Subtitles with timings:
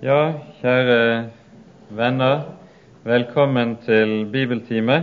[0.00, 1.26] Ja, kjære
[1.92, 2.38] venner,
[3.04, 4.94] velkommen til bibeltime.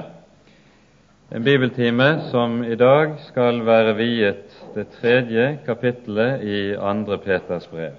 [1.30, 7.94] En bibeltime som i dag skal være viet det tredje kapittelet i andre Peters brev.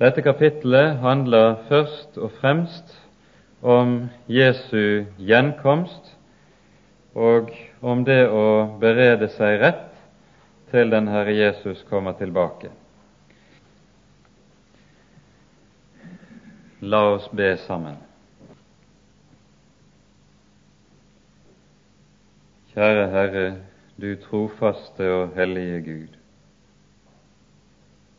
[0.00, 2.94] Dette kapittelet handler først og fremst
[3.60, 6.08] om Jesu gjenkomst
[7.14, 7.52] og
[7.82, 8.46] om det å
[8.80, 9.92] berede seg rett
[10.72, 12.72] til den Herre Jesus kommer tilbake.
[16.86, 17.96] La oss be sammen.
[22.74, 23.44] Kjære Herre,
[23.96, 26.18] du trofaste og hellige Gud.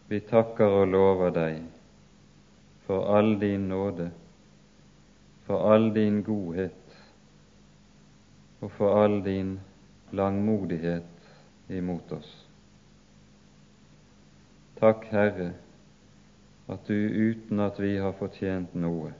[0.09, 1.59] Vi takker og lover deg
[2.87, 4.07] for all din nåde,
[5.45, 6.97] for all din godhet
[8.61, 9.59] og for all din
[10.11, 11.29] langmodighet
[11.69, 12.33] imot oss.
[14.81, 15.51] Takk, Herre,
[16.67, 19.11] at du uten at vi har fortjent noe,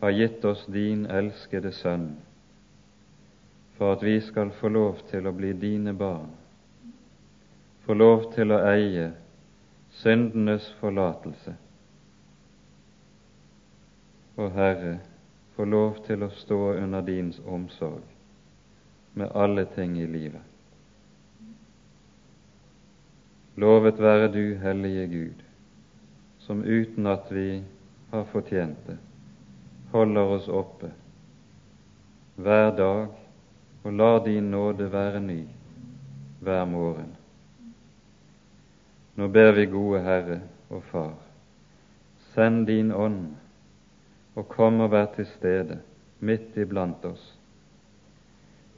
[0.00, 2.16] har gitt oss din elskede Sønn,
[3.76, 6.32] for at vi skal få lov til å bli dine barn,
[7.86, 9.12] få lov til å eie
[10.02, 11.54] syndenes forlatelse.
[14.36, 14.98] Og Herre,
[15.56, 18.04] få lov til å stå under din omsorg
[19.16, 20.42] med alle ting i livet.
[23.56, 25.45] Lovet være du, hellige Gud,
[26.46, 27.64] som uten at vi
[28.10, 28.96] har fortjent det,
[29.90, 30.92] holder oss oppe
[32.36, 33.06] hver dag
[33.82, 35.40] og lar din nåde være ny
[36.40, 37.08] hver morgen.
[39.16, 41.14] Nå ber vi, gode Herre og Far,
[42.34, 43.34] send din ånd
[44.36, 45.80] og kom og vær til stede
[46.20, 47.24] midt iblant oss.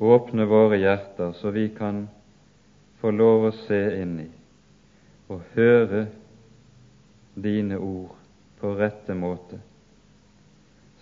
[0.01, 2.07] Åpne våre hjerter så vi kan
[3.03, 4.29] få lov å se inn i
[5.29, 6.07] og høre
[7.43, 8.15] dine ord
[8.61, 9.61] på rette måte,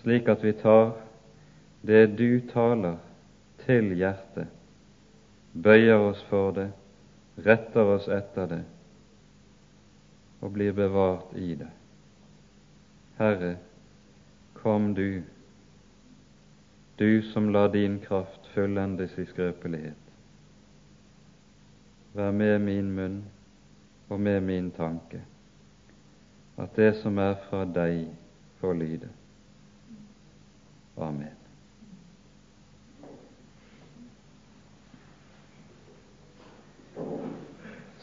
[0.03, 0.93] slik at vi tar
[1.87, 2.99] det du taler,
[3.67, 4.47] til hjertet,
[5.53, 6.69] bøyer oss for det,
[7.43, 8.63] retter oss etter det
[10.45, 11.69] og blir bevart i det.
[13.19, 13.57] Herre,
[14.55, 15.23] kom du,
[17.01, 20.03] du som lar din kraft fullendes i skrøpelighet.
[22.15, 23.17] Vær med min munn
[24.09, 25.25] og med min tanke
[26.59, 28.07] at det som er fra deg,
[28.61, 29.09] får lyde.
[30.97, 31.35] Amen.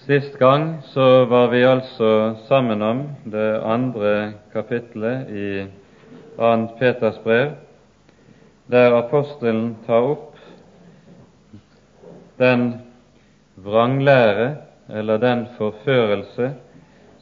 [0.04, 5.48] Sist gang så var vi altså sammen om det andre kapittelet i
[6.36, 6.50] 2.
[6.80, 7.54] Peters brev,
[8.68, 10.34] der apostelen tar opp
[12.38, 12.68] den
[13.56, 14.50] vranglære
[14.90, 16.52] eller den forførelse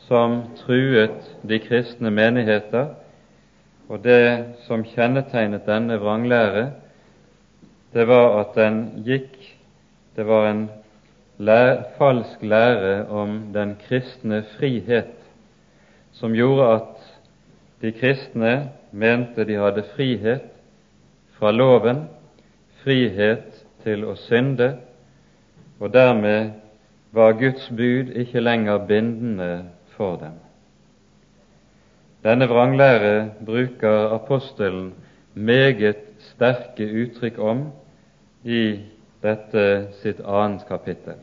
[0.07, 2.93] som truet de kristne menigheter,
[3.91, 6.69] og det som kjennetegnet denne vranglære,
[7.93, 9.35] det var at den gikk
[10.15, 10.65] Det var en
[11.39, 15.15] lære, falsk lære om den kristne frihet,
[16.11, 17.05] som gjorde at
[17.81, 20.49] de kristne mente de hadde frihet
[21.39, 22.03] fra loven,
[22.83, 24.73] frihet til å synde,
[25.79, 26.51] og dermed
[27.11, 29.63] var Guds bud ikke lenger bindende
[30.01, 30.37] for dem.
[32.25, 34.93] Denne vranglære bruker apostelen
[35.33, 36.01] meget
[36.31, 37.67] sterke uttrykk om
[38.43, 38.63] i
[39.21, 39.65] dette
[40.01, 41.19] sitt annet kapittel.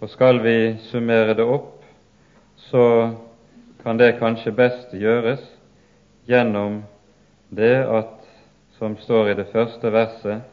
[0.00, 1.80] Og skal vi summere det opp,
[2.68, 2.84] så
[3.82, 5.40] kan det kanskje best gjøres
[6.28, 6.82] gjennom
[7.56, 8.12] det at,
[8.76, 10.44] som står i det første verset,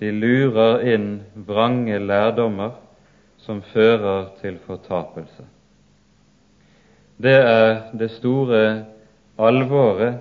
[0.00, 1.08] de lurer inn
[1.46, 2.74] vrange lærdommer
[3.44, 5.46] som fører til fortapelse.
[7.22, 8.84] Det er det store
[9.38, 10.18] alvoret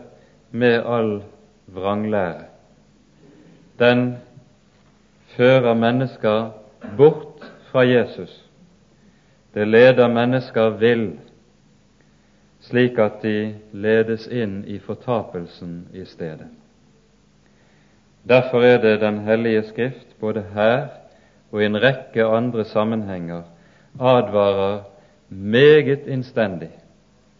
[0.51, 1.21] med all
[1.67, 2.43] vranglære.
[3.79, 4.17] Den
[5.37, 6.49] fører mennesker
[6.97, 8.45] bort fra Jesus.
[9.53, 11.19] Det leder mennesker vill,
[12.59, 16.49] slik at de ledes inn i fortapelsen i stedet.
[18.27, 20.87] Derfor er det Den hellige Skrift, både her
[21.51, 23.43] og i en rekke andre sammenhenger,
[23.99, 24.83] advarer
[25.29, 26.69] meget innstendig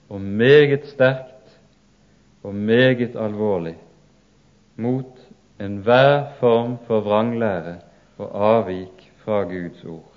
[0.09, 1.59] og meget sterkt
[2.43, 3.77] og meget alvorlig
[4.75, 5.19] mot
[5.59, 7.75] enhver form for vranglære
[8.17, 10.13] og avvik fra Guds ord.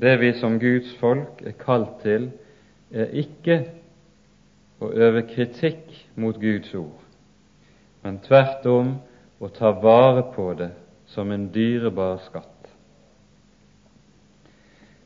[0.00, 2.30] Det vi som Guds folk er kalt til,
[2.90, 3.60] er ikke
[4.80, 7.02] å øve kritikk mot Guds ord,
[8.02, 8.94] men tvert om
[9.40, 10.70] å ta vare på det
[11.12, 12.59] som en dyrebar skatt.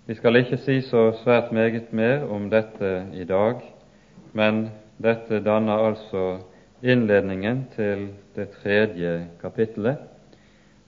[0.06, 3.62] Vi skal ikke si så svært meget mer om dette i dag,
[4.36, 4.66] men
[5.00, 6.24] dette danner altså
[6.84, 10.02] innledningen til det tredje kapittelet,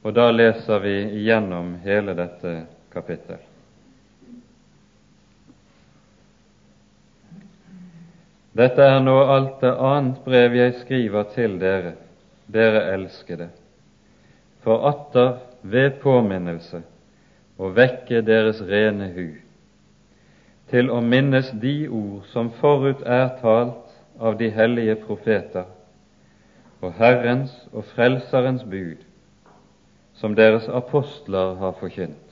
[0.04, 2.52] og da leser vi igjennom hele dette
[2.92, 3.38] kapittel.
[8.56, 11.94] Dette er nå alt det annet brev jeg skriver til dere,
[12.52, 13.48] dere elskede,
[14.60, 16.82] for atter ved påminnelse
[17.58, 19.28] å vekke deres rene hu,
[20.70, 23.86] til å minnes de ord som forut er talt
[24.18, 25.66] av de hellige profeter,
[26.82, 29.00] og Herrens og Frelserens bud,
[30.16, 32.22] som deres apostler har forkynt.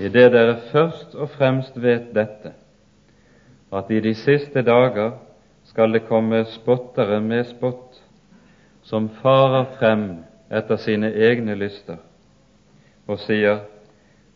[0.00, 2.54] Idet dere først og fremst vet dette,
[3.70, 5.12] at i de siste dager
[5.70, 8.00] skal det komme spottere med spott,
[8.82, 10.06] som farer frem
[10.50, 12.00] etter sine egne lyster,
[13.06, 13.60] og sier,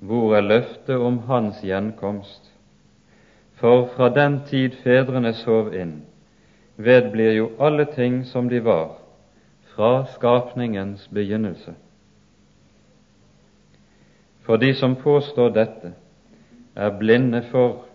[0.05, 2.51] Hvor er løftet om Hans gjenkomst?
[3.57, 6.03] For fra den tid fedrene sov inn,
[6.77, 8.99] vedblir jo alle ting som de var,
[9.73, 11.73] fra skapningens begynnelse.
[14.45, 15.95] For de som påstår dette,
[16.77, 17.87] er blinde for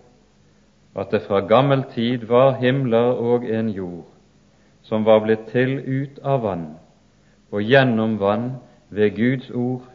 [0.97, 4.07] at det fra gammel tid var himler og en jord,
[4.81, 6.67] som var blitt til ut av vann
[7.51, 8.51] og gjennom vann
[8.89, 9.85] ved Guds ord,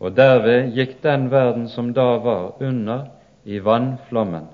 [0.00, 3.06] og derved gikk den verden som da var, under
[3.44, 4.46] i vannflommen.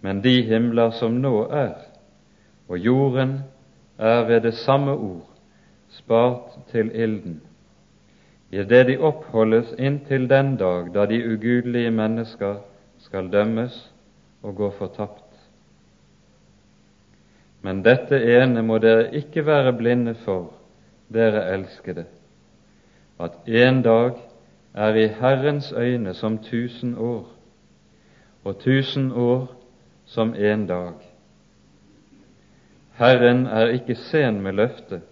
[0.00, 1.74] Men de himler som nå er,
[2.68, 3.40] og jorden
[3.98, 5.26] er ved det samme ord
[5.90, 7.40] spart til ilden
[8.50, 12.58] idet de oppholdes inntil den dag da de ugudelige mennesker
[12.98, 13.74] skal dømmes
[14.42, 15.26] og gå fortapt.
[17.62, 20.50] Men dette ene må dere ikke være blinde for,
[21.12, 22.04] dere elskede,
[23.20, 24.12] at en dag
[24.74, 27.26] er i Herrens øyne som tusen år,
[28.44, 29.46] og tusen år
[30.06, 30.92] som en dag.
[32.92, 35.02] Herren er ikke sen med løftet,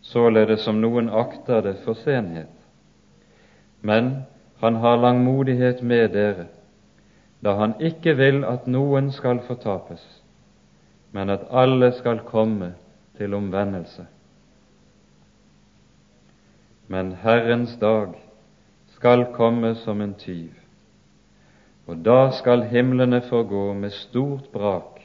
[0.00, 2.56] således som noen akter det for senhet
[3.86, 4.22] men
[4.60, 6.46] han har langmodighet med dere,
[7.44, 10.02] da han ikke vil at noen skal fortapes,
[11.12, 12.72] men at alle skal komme
[13.18, 14.06] til omvendelse.
[16.88, 18.14] Men Herrens dag
[18.94, 20.52] skal komme som en tyv,
[21.86, 25.00] og da skal himlene forgå med stort brak,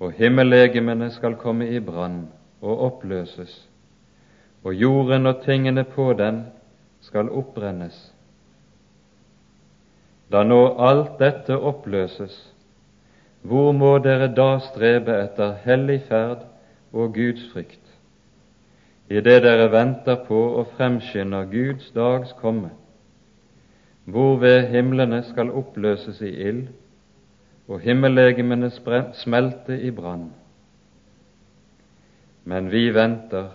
[0.00, 2.28] og himmellegemene skal komme i brann
[2.62, 3.52] og oppløses,
[4.64, 6.44] og jorden og tingene på den
[7.00, 7.98] skal oppbrennes.
[10.30, 12.34] Da nå alt dette oppløses,
[13.42, 16.44] hvor må dere da strebe etter hellig ferd
[16.92, 17.79] og Guds frykt,
[19.10, 22.70] idet dere venter på og fremskynder Guds dags komme,
[24.04, 26.68] hvorved himlene skal oppløses i ild
[27.68, 28.70] og himmellegemene
[29.14, 30.30] smelte i brann.
[32.44, 33.50] Men vi venter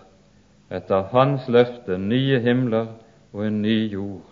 [0.71, 2.87] etter Hans løfte nye himler
[3.33, 4.31] og en ny jord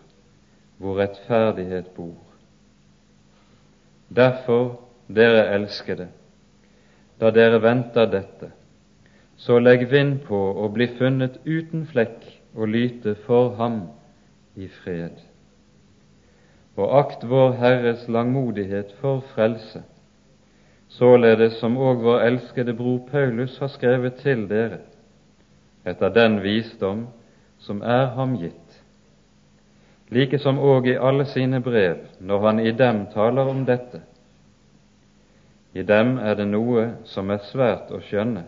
[0.78, 2.20] hvor rettferdighet bor.
[4.16, 6.10] Derfor, dere elskede,
[7.22, 8.50] da dere venter dette,
[9.44, 12.24] så legg vind på å bli funnet uten flekk
[12.56, 13.82] og lyte for ham
[14.56, 15.18] i fred.
[16.80, 19.84] Og akt vår Herres langmodighet for frelse,
[20.90, 24.80] således som òg vår elskede bror Paulus har skrevet til dere,
[25.86, 27.08] etter den visdom
[27.60, 28.64] som er ham gitt
[30.14, 34.02] like som òg i alle sine brev når han i dem taler om dette.
[35.74, 38.44] I dem er det noe som er svært å skjønne,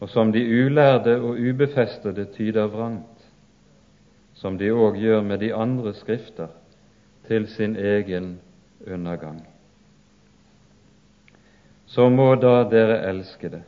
[0.00, 3.24] og som de ulærde og ubefestede tyder vrangt,
[4.34, 6.48] som de òg gjør med de andre skrifter,
[7.28, 8.38] til sin egen
[8.86, 9.42] undergang.
[11.86, 13.62] Så må da dere elskede,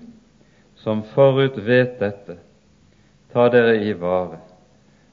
[0.80, 2.38] som forut vet dette,
[3.32, 4.40] ta dere i vare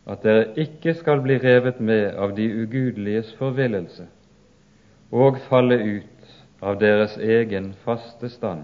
[0.07, 4.07] at dere ikke skal bli revet med av de ugudeliges forvillelse
[5.11, 6.29] og falle ut
[6.63, 8.63] av deres egen faste stand,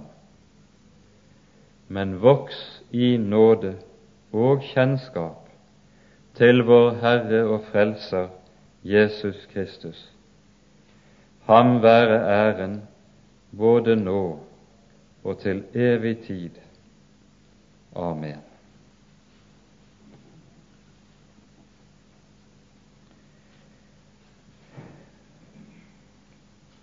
[1.94, 2.60] men voks
[2.92, 3.76] i nåde
[4.34, 5.44] og kjennskap
[6.38, 8.32] til vår Herre og Frelser
[8.84, 10.00] Jesus Kristus.
[11.46, 12.82] Ham være æren
[13.58, 14.40] både nå
[15.24, 16.58] og til evig tid.
[17.96, 18.42] Amen.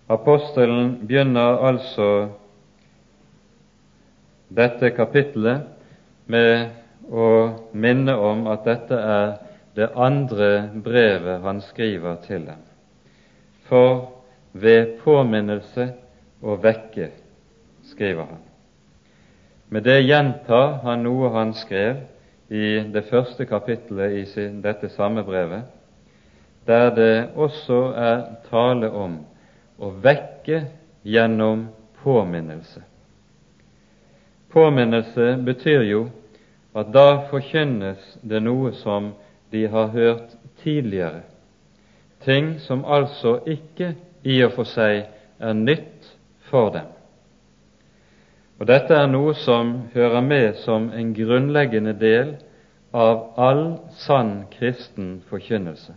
[0.09, 2.29] Apostelen begynner altså
[4.51, 5.67] dette kapittelet
[6.31, 7.27] med å
[7.71, 9.33] minne om at dette er
[9.75, 10.51] det andre
[10.83, 12.61] brevet han skriver til dem.
[13.69, 14.11] For
[14.51, 15.87] ved påminnelse
[16.43, 17.09] å vekke,
[17.91, 18.41] skriver han.
[19.71, 22.03] Med det gjentar han noe han skrev
[22.51, 25.63] i det første kapittelet i dette samme brevet,
[26.67, 28.17] der det også er
[28.49, 29.21] tale om
[29.79, 30.65] å vekke
[31.07, 31.69] gjennom
[32.03, 32.83] påminnelse.
[34.51, 36.05] Påminnelse betyr jo
[36.75, 39.11] at da forkynnes det noe som
[39.51, 41.23] de har hørt tidligere,
[42.23, 43.93] ting som altså ikke
[44.23, 45.05] i og for seg
[45.39, 46.11] er nytt
[46.51, 46.87] for dem.
[48.61, 52.35] Og Dette er noe som hører med som en grunnleggende del
[52.93, 53.63] av all
[53.97, 55.95] sann kristen forkynnelse.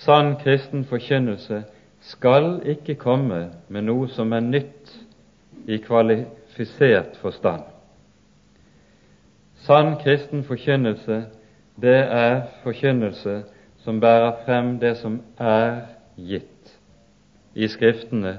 [0.00, 1.64] Sann kristen forkynnelse
[2.00, 4.94] skal ikke komme med noe som er nytt
[5.68, 5.78] i
[6.54, 7.62] kvalifisert forstand.
[9.54, 11.24] Sann kristen forkynnelse
[11.80, 13.42] det er forkynnelse
[13.78, 15.80] som bærer frem det som er
[16.16, 16.78] gitt
[17.54, 18.38] i Skriftene,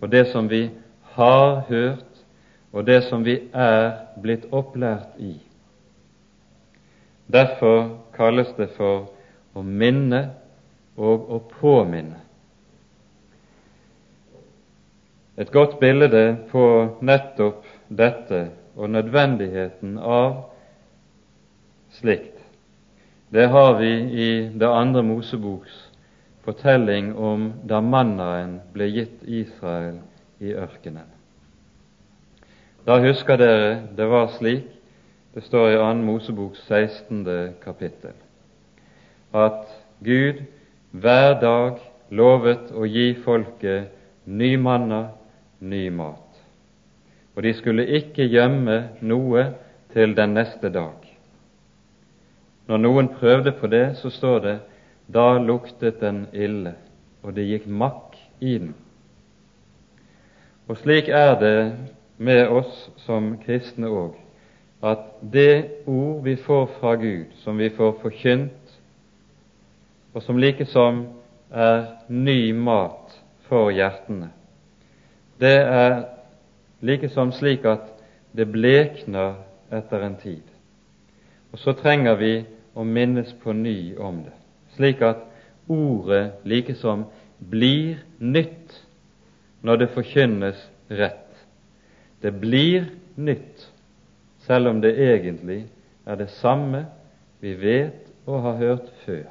[0.00, 0.70] og det som vi
[1.02, 2.24] har hørt,
[2.72, 3.92] og det som vi er
[4.22, 5.36] blitt opplært i.
[7.32, 9.12] Derfor kalles det for
[9.54, 10.30] å minne
[10.96, 12.21] og å påminne.
[15.38, 16.64] Et godt bilde på
[17.00, 20.48] nettopp dette og nødvendigheten av
[21.96, 22.32] slikt
[23.32, 23.92] det har vi
[24.24, 25.90] i det andre Moseboks
[26.44, 30.02] fortelling om da mannaen ble gitt Israel
[30.36, 31.06] i ørkenen.
[32.84, 34.66] Da husker dere det var slik,
[35.32, 35.94] det står i 2.
[36.04, 37.24] Moseboks 16.
[37.64, 38.12] kapittel,
[39.32, 39.64] at
[40.04, 40.44] Gud
[40.90, 43.94] hver dag lovet å gi folket
[44.28, 45.06] ny manna,
[45.62, 46.42] ny mat.
[47.36, 49.46] Og de skulle ikke gjemme noe
[49.94, 50.98] til den neste dag.
[52.68, 54.58] Når noen prøvde på det, så står det
[55.12, 56.74] da luktet den ille,
[57.22, 58.74] og det gikk makk i den.
[60.68, 61.56] Og slik er det
[62.22, 64.14] med oss som kristne òg,
[64.82, 68.78] at det ord vi får fra Gud, som vi får forkynt,
[70.14, 71.04] og som likesom
[71.50, 74.30] er ny mat for hjertene,
[75.40, 75.96] det er
[76.82, 77.88] likesom slik at
[78.36, 79.36] det blekner
[79.72, 80.44] etter en tid.
[81.52, 82.32] Og så trenger vi
[82.74, 84.34] å minnes på ny om det,
[84.76, 85.24] slik at
[85.68, 87.04] ordet likesom
[87.38, 88.78] blir nytt
[89.62, 91.28] når det forkynnes rett.
[92.22, 93.68] Det blir nytt,
[94.46, 95.64] selv om det egentlig
[96.06, 96.86] er det samme
[97.42, 99.28] vi vet og har hørt før.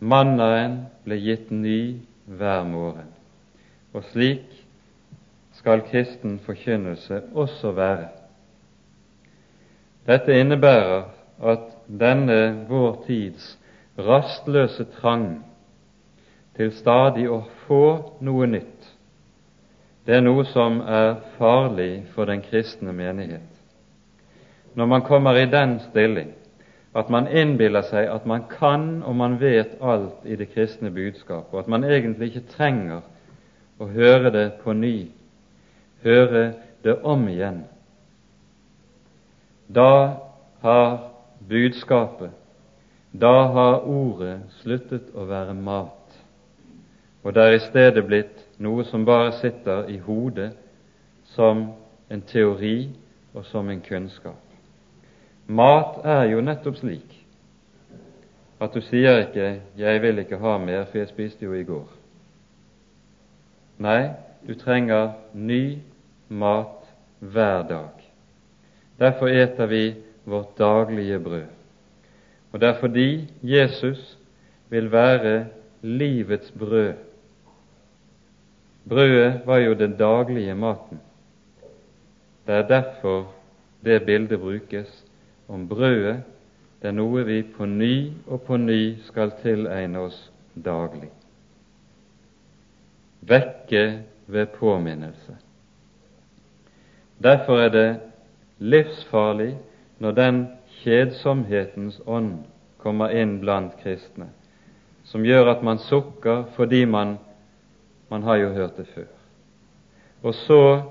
[0.00, 1.96] Mannaen ble gitt ny
[2.28, 3.08] hver morgen,
[3.92, 4.64] og slik
[5.52, 8.08] skal kristen forkynnelse også være.
[10.06, 11.02] Dette innebærer
[11.42, 13.58] at denne vår tids
[13.98, 15.44] rastløse trang
[16.56, 17.82] til stadig å få
[18.24, 18.92] noe nytt,
[20.06, 23.48] det er noe som er farlig for den kristne menighet.
[24.74, 26.30] Når man kommer i den stilling
[26.96, 31.50] at man innbiller seg at man kan og man vet alt i det kristne budskap,
[31.52, 33.02] og at man egentlig ikke trenger
[33.78, 35.08] å høre det på ny,
[36.04, 36.52] høre
[36.84, 37.64] det om igjen,
[39.66, 40.16] da
[40.62, 40.98] har
[41.48, 42.30] budskapet,
[43.12, 46.18] da har ordet sluttet å være mat,
[47.24, 50.52] og det er i stedet blitt noe som bare sitter i hodet
[51.34, 51.66] som
[52.08, 52.88] en teori
[53.34, 54.40] og som en kunnskap.
[55.46, 57.12] Mat er jo nettopp slik
[58.60, 62.05] at du sier ikke 'jeg vil ikke ha mer, for jeg spiste jo i går'.
[63.78, 64.10] Nei,
[64.46, 65.78] du trenger ny
[66.28, 66.86] mat
[67.20, 68.04] hver dag.
[68.98, 71.50] Derfor eter vi vårt daglige brød.
[72.52, 74.18] Og det er fordi Jesus
[74.68, 75.46] vil være
[75.82, 76.94] livets brød.
[78.88, 81.00] Brødet var jo den daglige maten.
[82.46, 83.32] Det er derfor
[83.84, 85.04] det bildet brukes
[85.48, 86.22] om brødet.
[86.82, 90.18] Det er noe vi på ny og på ny skal tilegne oss
[90.64, 91.15] daglig.
[93.28, 95.36] Vekke ved påminnelse.
[97.22, 98.00] Derfor er det
[98.58, 99.56] livsfarlig
[99.98, 100.40] når den
[100.82, 102.44] kjedsomhetens ånd
[102.78, 104.28] kommer inn blant kristne,
[105.04, 107.16] som gjør at man sukker fordi man,
[108.10, 109.08] man har jo hørt det før.
[110.22, 110.82] Og så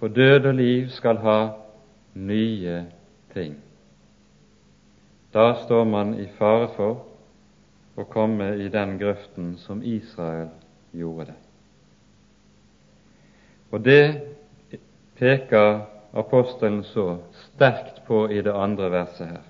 [0.00, 1.38] på død og liv skal ha
[2.14, 2.84] nye
[3.34, 3.54] ting.
[5.34, 10.48] Da står man i fare for å komme i den grøften som Israel
[10.96, 11.39] gjorde det.
[13.70, 14.20] Og det
[15.18, 15.80] peker
[16.16, 19.46] apostelen så sterkt på i det andre verset her.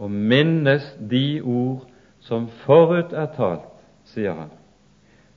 [0.00, 1.84] og minnes de ord
[2.24, 3.68] som forut er talt,
[4.08, 4.48] sier han.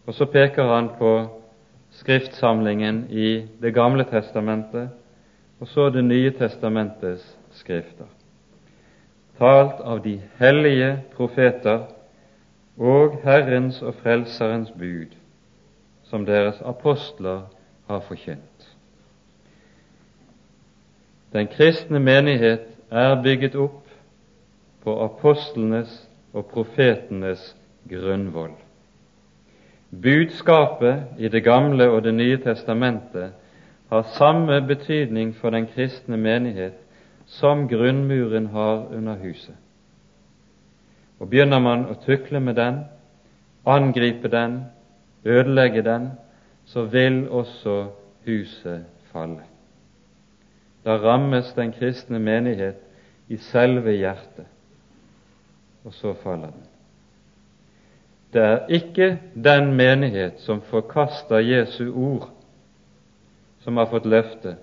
[0.07, 1.11] Og så peker han på
[1.99, 4.89] skriftsamlingen i Det gamle testamentet,
[5.59, 8.07] og så Det nye testamentets skrifter.
[9.37, 11.87] Talt av de hellige profeter
[12.77, 15.15] og Herrens og Frelserens bud,
[16.03, 17.41] som deres apostler
[17.87, 18.69] har forkynt.
[21.33, 23.87] Den kristne menighet er bygget opp
[24.83, 25.93] på apostlenes
[26.33, 27.55] og profetenes
[27.89, 28.53] grunnvoll.
[30.01, 33.33] Budskapet i Det gamle og Det nye testamentet
[33.89, 36.73] har samme betydning for den kristne menighet
[37.25, 39.55] som grunnmuren har under huset.
[41.19, 42.79] Og Begynner man å tukle med den,
[43.65, 44.65] angripe den,
[45.25, 46.09] ødelegge den,
[46.65, 47.87] så vil også
[48.25, 49.43] huset falle.
[50.83, 52.79] Da rammes den kristne menighet
[53.27, 54.45] i selve hjertet,
[55.83, 56.67] og så faller den.
[58.33, 62.29] Det er ikke den menighet som forkaster Jesu ord,
[63.63, 64.57] som har fått løfte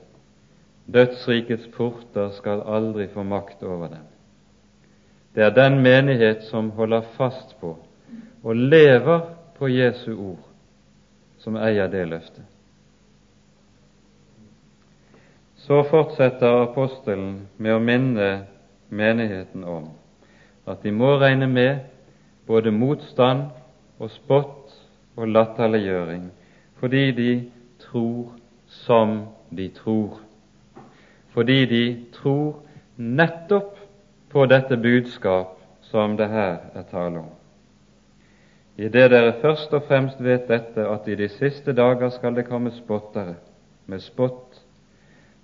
[0.92, 4.07] dødsrikets porter skal aldri få makt over dem.
[5.35, 7.76] Det er den menighet som holder fast på
[8.42, 9.21] og lever
[9.59, 10.47] på Jesu ord,
[11.40, 12.44] som eier det løftet.
[15.61, 18.28] Så fortsetter apostelen med å minne
[18.88, 19.90] menigheten om
[20.70, 21.82] at de må regne med
[22.49, 23.49] både motstand
[24.00, 24.75] og spott
[25.16, 26.30] og latterliggjøring
[26.80, 27.30] fordi de
[27.82, 28.32] tror
[28.70, 29.18] som
[29.50, 30.20] de tror.
[31.35, 32.62] Fordi de tror
[32.97, 33.76] nettopp
[34.30, 35.59] på dette budskap
[35.90, 37.39] som det her er tale om.
[38.76, 42.46] I det dere først og fremst vet dette, at i de siste dager skal det
[42.48, 43.34] komme spottere
[43.86, 44.60] med spott,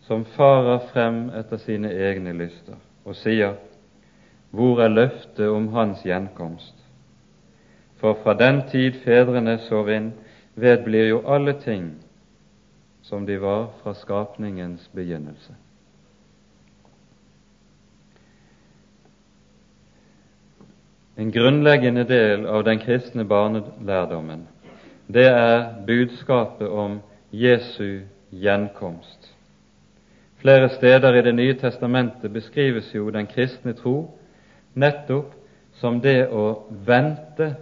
[0.07, 3.55] som farer frem etter sine egne lyster, og sier,
[4.51, 6.75] Hvor er løftet om Hans gjenkomst?
[7.97, 10.13] For fra den tid fedrene sov inn,
[10.55, 11.91] vedblir jo alle ting
[13.03, 15.53] som de var fra skapningens begynnelse.
[21.17, 24.49] En grunnleggende del av den kristne barnelærdommen,
[25.09, 26.99] det er budskapet om
[27.33, 28.01] Jesu
[28.31, 29.33] gjenkomst.
[30.37, 34.11] Flere steder i Det nye testamentet beskrives jo den kristne tro
[34.75, 35.33] nettopp
[35.81, 37.55] som det å vente,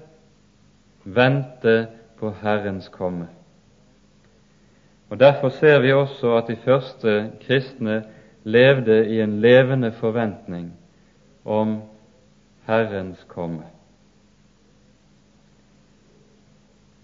[1.04, 1.86] vente
[2.18, 3.28] på Herrens komme.
[5.10, 8.02] Og Derfor ser vi også at de første kristne
[8.44, 10.72] levde i en levende forventning
[11.44, 11.82] om
[12.66, 13.66] Herrens komme.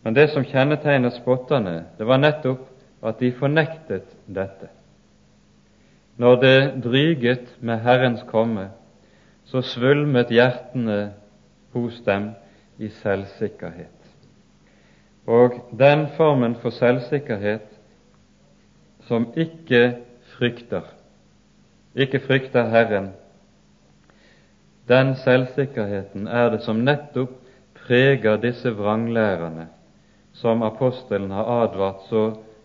[0.02, 2.64] Men det som kjennetegnet spotterne, det var nettopp
[3.04, 4.70] at de fornektet dette.
[6.20, 8.70] Når det dryget med Herrens komme,
[9.44, 11.12] så svulmet hjertene
[11.72, 12.30] hos dem
[12.78, 13.96] i selvsikkerhet.
[15.26, 17.66] Og den formen for selvsikkerhet
[19.08, 19.96] som ikke
[20.36, 20.84] frykter,
[21.94, 23.10] ikke frykter Herren,
[24.90, 27.36] den selvsikkerheten er det som nettopp
[27.78, 29.68] preger disse vranglærerne,
[30.32, 32.24] som apostelen har advart så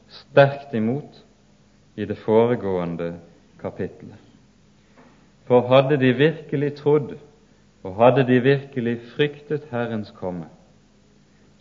[0.10, 1.22] sterkt imot
[1.96, 3.14] i det foregående
[3.62, 4.18] kapittelet.
[5.46, 7.16] For hadde de virkelig trodd,
[7.86, 10.50] og hadde de virkelig fryktet Herrens komme,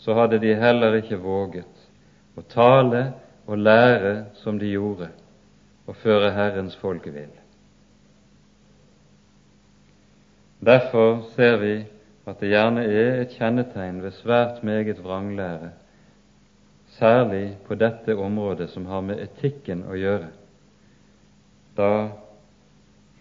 [0.00, 1.88] så hadde de heller ikke våget
[2.36, 3.10] å tale
[3.46, 5.10] og lære som de gjorde,
[5.86, 7.43] og føre Herrens folk vill.
[10.64, 11.72] Derfor ser vi
[12.24, 15.74] at det gjerne er et kjennetegn ved svært meget vranglære,
[16.96, 20.30] særlig på dette området som har med etikken å gjøre.
[21.76, 21.90] Da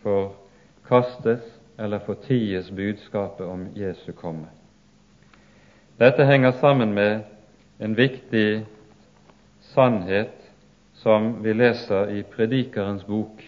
[0.06, 1.44] forkastes
[1.80, 4.48] eller forties budskapet om Jesu komme.
[6.00, 7.26] Dette henger sammen med
[7.80, 8.64] en viktig
[9.74, 10.40] sannhet
[11.04, 13.44] som vi leser i Predikerens bok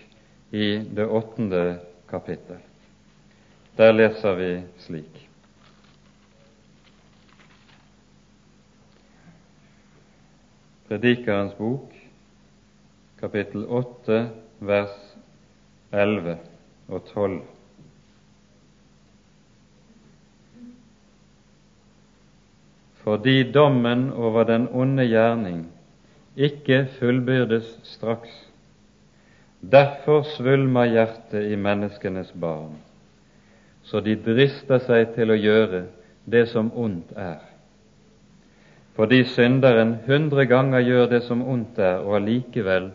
[0.51, 1.77] i det åttende
[2.09, 2.59] kapittel.
[3.77, 5.17] Der leser vi slik.
[10.87, 11.91] Predikerens bok,
[13.19, 14.21] kapittel 8,
[14.63, 14.95] vers
[15.91, 16.37] 11
[16.87, 17.41] og 12.
[23.03, 25.65] Fordi dommen over den onde gjerning
[26.35, 28.31] ikke fullbyrdes straks.
[29.61, 32.77] Derfor svulmer hjertet i menneskenes barn
[33.85, 35.85] så de drister seg til å gjøre
[36.25, 37.43] det som ondt er.
[38.95, 42.89] Fordi synderen hundre ganger gjør det som ondt er, og allikevel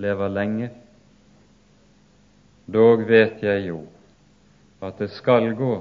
[0.00, 0.70] lever lenge.
[2.72, 3.82] Dog vet jeg jo
[4.82, 5.74] at det skal gå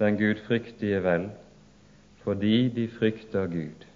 [0.00, 1.28] den gudfryktige vel,
[2.24, 3.86] fordi de frykter Gud.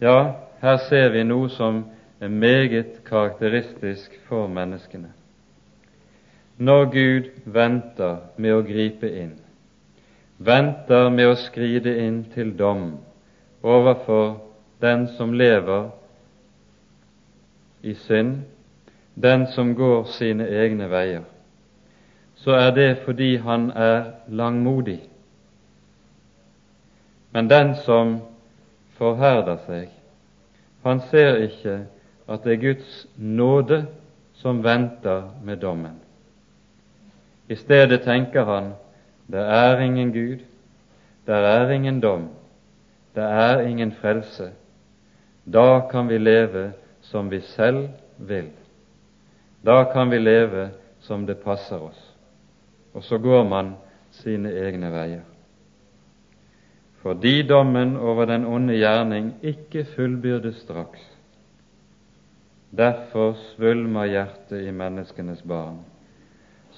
[0.00, 0.18] Ja,
[0.60, 1.82] her ser vi noe som
[2.20, 5.10] er meget karakteristisk for menneskene.
[6.60, 9.32] Når Gud venter med å gripe inn,
[10.36, 12.98] venter med å skride inn til dom
[13.64, 14.34] overfor
[14.84, 15.86] den som lever
[17.80, 18.42] i synd,
[19.16, 21.24] den som går sine egne veier,
[22.44, 25.00] så er det fordi han er langmodig.
[27.32, 28.18] Men den som
[29.00, 29.88] forherder seg,
[30.84, 31.78] han ser ikke
[32.28, 33.82] at det er Guds nåde
[34.40, 35.99] som venter med dommen.
[37.50, 38.72] I stedet tenker han
[39.30, 40.42] det er ingen Gud,
[41.26, 42.28] det er ingen dom,
[43.14, 44.50] det er ingen frelse.
[45.44, 48.50] Da kan vi leve som vi selv vil.
[49.62, 52.00] Da kan vi leve som det passer oss.
[52.94, 53.74] Og så går man
[54.10, 55.26] sine egne veier.
[57.02, 61.00] Fordi dommen over den onde gjerning ikke fullbyrdes straks.
[62.70, 65.80] Derfor svulmer hjertet i menneskenes barn,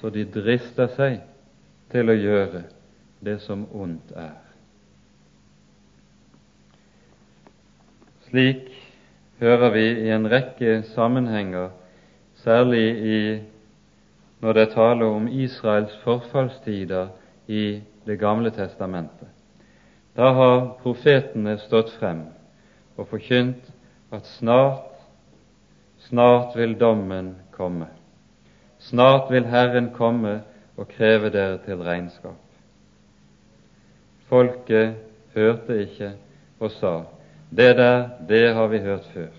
[0.03, 1.21] så de drister seg
[1.93, 2.65] til å gjøre
[3.23, 4.33] det som ondt er.
[8.25, 8.67] Slik
[9.39, 11.71] hører vi i en rekke sammenhenger
[12.43, 13.21] særlig i,
[14.43, 17.15] når det er tale om Israels forfallstider
[17.47, 19.29] i Det gamle testamentet.
[20.11, 22.25] Da har profetene stått frem
[22.99, 23.71] og forkynt
[24.11, 24.91] at snart,
[26.09, 27.87] snart vil dommen komme.
[28.83, 30.41] Snart vil Herren komme
[30.77, 32.39] og kreve dere til regnskap.
[34.27, 34.95] Folket
[35.35, 36.11] hørte ikke
[36.59, 36.93] og sa,
[37.49, 39.31] det der, det har vi hørt før.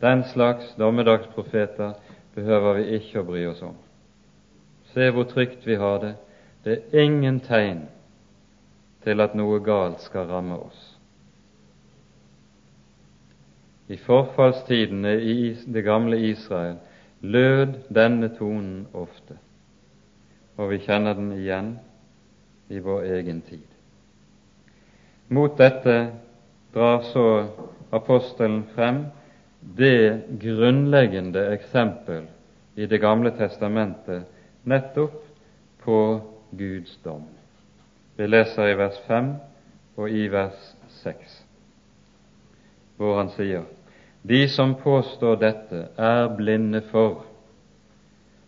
[0.00, 1.92] Den slags dommedagsprofeter
[2.34, 3.76] behøver vi ikke å bry oss om.
[4.92, 6.14] Se hvor trygt vi har det.
[6.64, 7.84] Det er ingen tegn
[9.04, 10.80] til at noe galt skal ramme oss.
[13.88, 16.78] I forfallstidene i det gamle Israel
[17.22, 19.38] lød denne tonen ofte,
[20.56, 21.76] og vi kjenner den igjen
[22.68, 23.66] i vår egen tid.
[25.32, 25.96] Mot dette
[26.74, 27.26] drar så
[27.94, 29.04] apostelen frem
[29.78, 32.26] det grunnleggende eksempel
[32.74, 34.24] i Det gamle testamentet
[34.64, 35.22] nettopp
[35.84, 37.26] på Guds dom.
[38.16, 39.34] Vi leser i vers 5
[39.96, 41.38] og i vers 6,
[42.96, 43.64] hvor han sier
[44.22, 47.24] De som påstår dette, er blinde for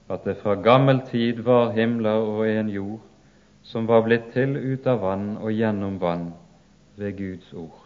[0.08, 3.00] at det fra gammel tid var himler og en jord
[3.64, 6.28] som var blitt til ut av vann og gjennom vann
[7.00, 7.84] ved Guds ord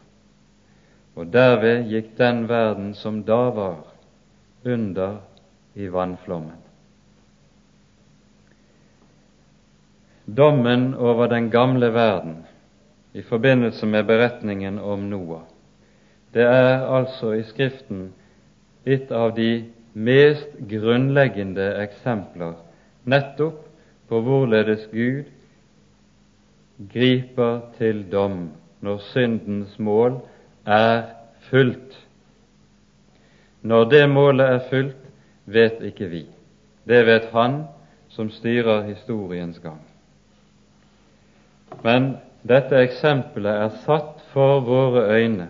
[1.19, 3.79] og derved gikk den verden som da var,
[4.63, 5.17] under
[5.75, 6.61] i vannflommen.
[10.25, 12.37] Dommen over den gamle verden
[13.13, 15.43] i forbindelse med beretningen om Noah,
[16.35, 18.13] det er altså i Skriften
[18.87, 19.65] et av de
[19.95, 22.55] mest grunnleggende eksempler
[23.09, 23.65] nettopp
[24.09, 25.29] på hvorledes Gud
[26.93, 28.51] griper til dom
[28.85, 30.21] når syndens mål
[30.67, 31.03] er
[31.51, 31.97] fullt.
[33.63, 35.03] Når det målet er fulgt,
[35.47, 36.27] vet ikke vi.
[36.89, 37.65] Det vet Han
[38.09, 39.81] som styrer historiens gang.
[41.85, 42.17] Men
[42.49, 45.49] dette eksempelet er satt for våre øyne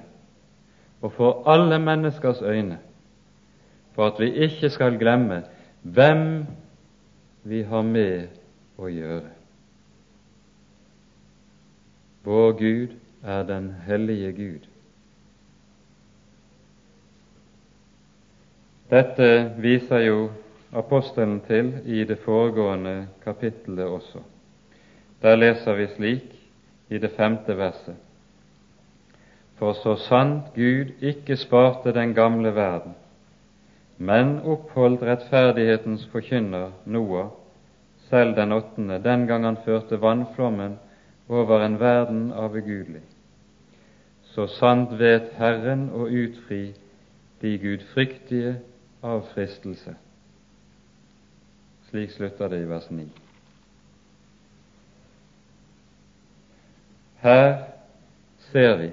[1.02, 2.78] og for alle menneskers øyne,
[3.94, 5.42] for at vi ikke skal glemme
[5.82, 6.46] hvem
[7.44, 8.28] vi har med
[8.78, 9.30] å gjøre.
[12.24, 14.66] Vår Gud er den hellige Gud.
[18.90, 20.18] Dette viser jo
[20.72, 24.22] apostelen til i det foregående kapittelet også.
[25.22, 26.36] Der leser vi slik
[26.88, 27.96] i det femte verset.
[29.58, 32.94] For så sant Gud ikke sparte den gamle verden,
[33.98, 37.32] men oppholdt rettferdighetens forkynner Noah,
[38.08, 40.78] selv den åttende, den gang han førte vannflommen
[41.28, 43.02] over en verden av ugudelig.
[44.22, 46.74] Så sant vet Herren å utfri
[47.42, 48.54] de gudfryktige
[49.02, 49.96] av fristelse.
[51.90, 53.08] Slik slutter det i vers 9.
[57.18, 57.52] Her
[58.52, 58.90] ser vi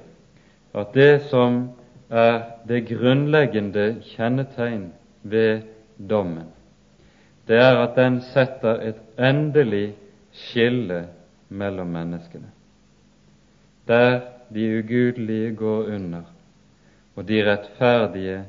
[0.76, 1.70] at det som
[2.10, 4.90] er det grunnleggende kjennetegn
[5.24, 5.62] ved
[5.98, 6.52] dommen,
[7.48, 9.96] det er at den setter et endelig
[10.36, 11.06] skille
[11.50, 12.50] mellom menneskene,
[13.88, 14.20] der
[14.54, 16.26] de ugudelige går under
[17.16, 18.44] og de rettferdige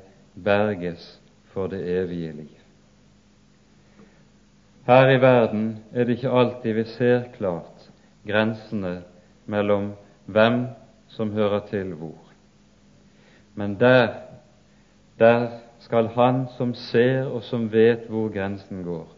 [0.45, 1.21] berges
[1.53, 2.57] for det evige liv.
[4.87, 7.89] Her i verden er det ikke alltid vi ser klart
[8.27, 9.03] grensene
[9.47, 9.93] mellom
[10.27, 10.67] hvem
[11.17, 12.19] som hører til hvor.
[13.57, 14.09] Men der,
[15.19, 15.49] der
[15.81, 19.09] skal Han som ser og som vet hvor grensen går,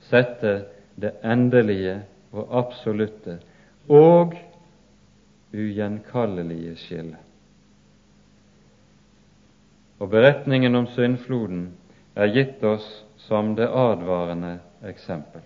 [0.00, 0.64] sette
[1.00, 3.38] det endelige og absolutte
[3.88, 4.34] og
[5.54, 7.24] ugjenkallelige skillet.
[9.98, 11.72] Og beretningen om syndfloden
[12.14, 15.42] er gitt oss som det advarende eksempel.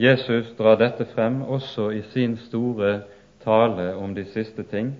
[0.00, 3.02] Jesus drar dette frem også i sin store
[3.44, 4.94] tale om de siste ting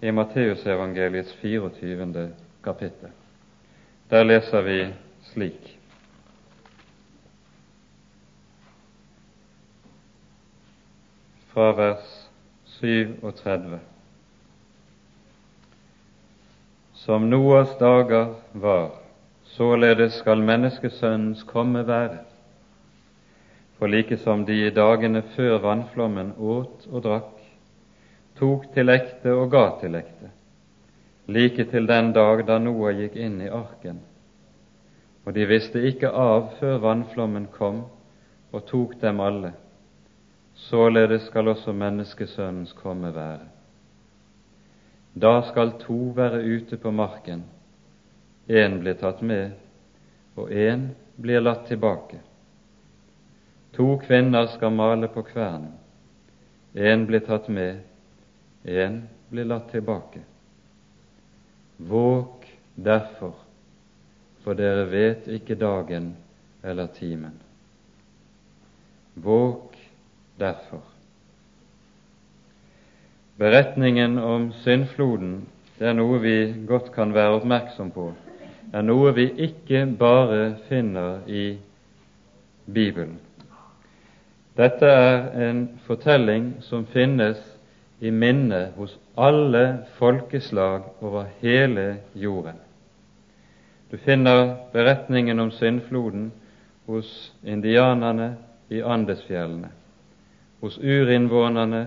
[0.00, 2.28] i Matteusevangeliets 24.
[2.64, 3.10] kapittel.
[4.10, 4.78] Der leser vi
[5.32, 5.78] slik
[11.52, 12.28] fra vers
[12.80, 13.78] 37.
[16.94, 18.90] Som Noas dager var,
[19.44, 22.18] således skal menneskesønnens komme være.
[23.78, 27.41] For like som de i dagene før vannflommen åt og drakk,
[28.38, 30.30] tok til ekte og ga til ekte,
[31.28, 34.00] like til den dag da Noah gikk inn i arken.
[35.24, 37.84] Og de visste ikke av før vannflommen kom
[38.52, 39.52] og tok dem alle.
[40.54, 43.46] Således skal også menneskesønnens komme være.
[45.14, 47.44] Da skal to være ute på marken,
[48.48, 49.52] én blir tatt med,
[50.36, 50.88] og én
[51.20, 52.18] blir latt tilbake.
[53.76, 55.72] To kvinner skal male på kvernen,
[56.74, 57.82] én blir tatt med,
[58.64, 60.20] en blir latt tilbake.
[61.76, 63.34] Våg derfor,
[64.44, 66.12] for dere vet ikke dagen
[66.62, 67.34] eller timen.
[69.14, 69.76] Våg
[70.38, 70.82] derfor.
[73.36, 75.42] Beretningen om syndfloden
[75.78, 76.36] det er noe vi
[76.68, 78.12] godt kan være oppmerksom på,
[78.70, 81.56] er noe vi ikke bare finner i
[82.70, 83.16] Bibelen.
[84.54, 87.40] Dette er en fortelling som finnes
[88.02, 92.56] i minne hos alle folkeslag over hele jorden.
[93.90, 96.32] Du finner beretningen om syndfloden
[96.86, 98.34] hos indianerne
[98.68, 99.68] i Andesfjellene,
[100.60, 101.86] hos urinnvånerne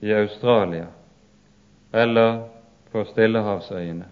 [0.00, 0.86] i Australia
[1.92, 2.42] eller
[2.92, 4.04] på Stillehavsøyene.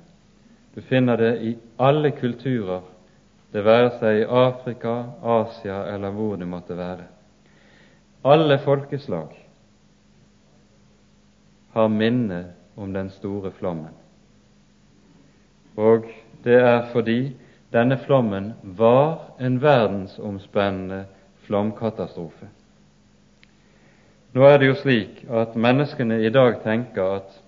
[0.75, 2.81] Du finner det i alle kulturer,
[3.53, 7.05] det være seg i Afrika, Asia eller hvor det måtte være.
[8.25, 9.37] Alle folkeslag
[11.79, 13.95] har minne om den store flommen.
[15.79, 16.09] Og
[16.45, 17.37] det er fordi
[17.73, 21.05] denne flommen var en verdensomspennende
[21.47, 22.49] flomkatastrofe.
[24.35, 27.39] Nå er det jo slik at menneskene i dag tenker at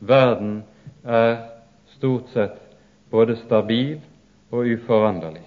[0.00, 0.62] verden
[1.04, 1.36] er
[1.96, 2.58] stort sett
[3.10, 4.00] både stabil
[4.50, 5.44] og uforanderlig.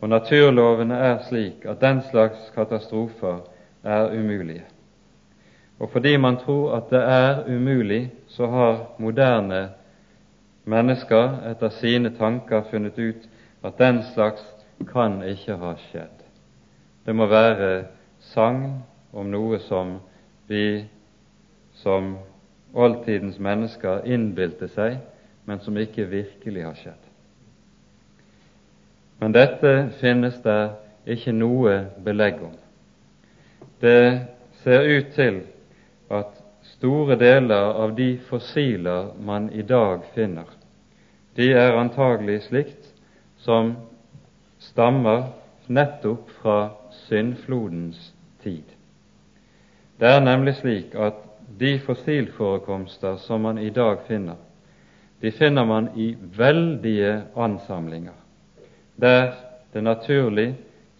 [0.00, 3.40] Og naturlovene er slik at den slags katastrofer
[3.82, 4.64] er umulige.
[5.78, 9.68] Og fordi man tror at det er umulig, så har moderne
[10.64, 13.28] mennesker etter sine tanker funnet ut
[13.64, 14.42] at den slags
[14.92, 16.24] kan ikke ha skjedd.
[17.06, 17.84] Det må være
[18.32, 19.98] sagn om noe som
[20.48, 20.84] vi
[21.76, 22.16] som
[22.74, 24.98] oldtidens mennesker innbilte seg,
[25.44, 27.02] men som ikke virkelig har skjedd.
[29.20, 30.60] Men dette finnes det
[31.06, 32.56] ikke noe belegg om.
[33.80, 34.26] Det
[34.64, 35.44] ser ut til
[36.10, 36.42] at
[36.76, 40.48] store deler av de fossiler man i dag finner,
[41.36, 42.92] de er antagelig slikt
[43.44, 43.74] som
[44.58, 45.28] stammer
[45.66, 46.58] nettopp fra
[47.06, 48.64] syndflodens tid.
[50.00, 51.22] Det er nemlig slik at
[51.60, 54.36] de fossilforekomster som man i dag finner,
[55.20, 58.16] de finner man i veldige ansamlinger,
[58.96, 59.32] der
[59.72, 60.54] det naturlig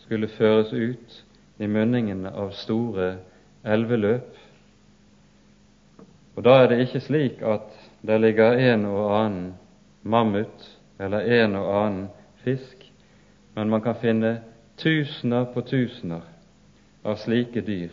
[0.04, 1.22] skulle føres ut
[1.58, 3.16] i munningen av store
[3.64, 4.36] elveløp
[6.36, 7.72] og Da er det ikke slik at
[8.06, 9.54] det ligger en og annen
[10.02, 10.66] mammut
[11.00, 12.08] eller en og annen
[12.44, 12.92] fisk,
[13.54, 14.40] men man kan finne
[14.76, 16.20] tusener på tusener
[17.04, 17.90] av slike dyr,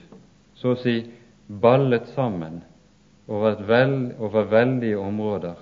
[0.56, 0.98] så å si
[1.48, 2.62] ballet sammen
[3.28, 5.56] over, vel, over veldige områder,